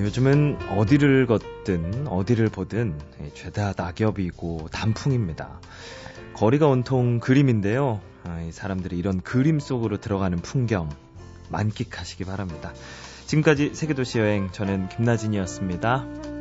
요즘은 0.00 0.58
어디를 0.70 1.26
걷든 1.26 2.06
어디를 2.08 2.48
보든 2.48 2.98
죄다 3.34 3.74
낙엽이고 3.76 4.68
단풍입니다. 4.72 5.60
거리가 6.34 6.66
온통 6.66 7.20
그림인데요. 7.20 8.00
아, 8.24 8.40
이 8.40 8.52
사람들이 8.52 8.98
이런 8.98 9.20
그림 9.20 9.60
속으로 9.60 9.98
들어가는 9.98 10.38
풍경 10.38 10.88
만끽하시기 11.50 12.24
바랍니다. 12.24 12.72
지금까지 13.26 13.70
세계도시 13.74 14.18
여행 14.18 14.50
저는 14.50 14.88
김나진이었습니다. 14.88 16.33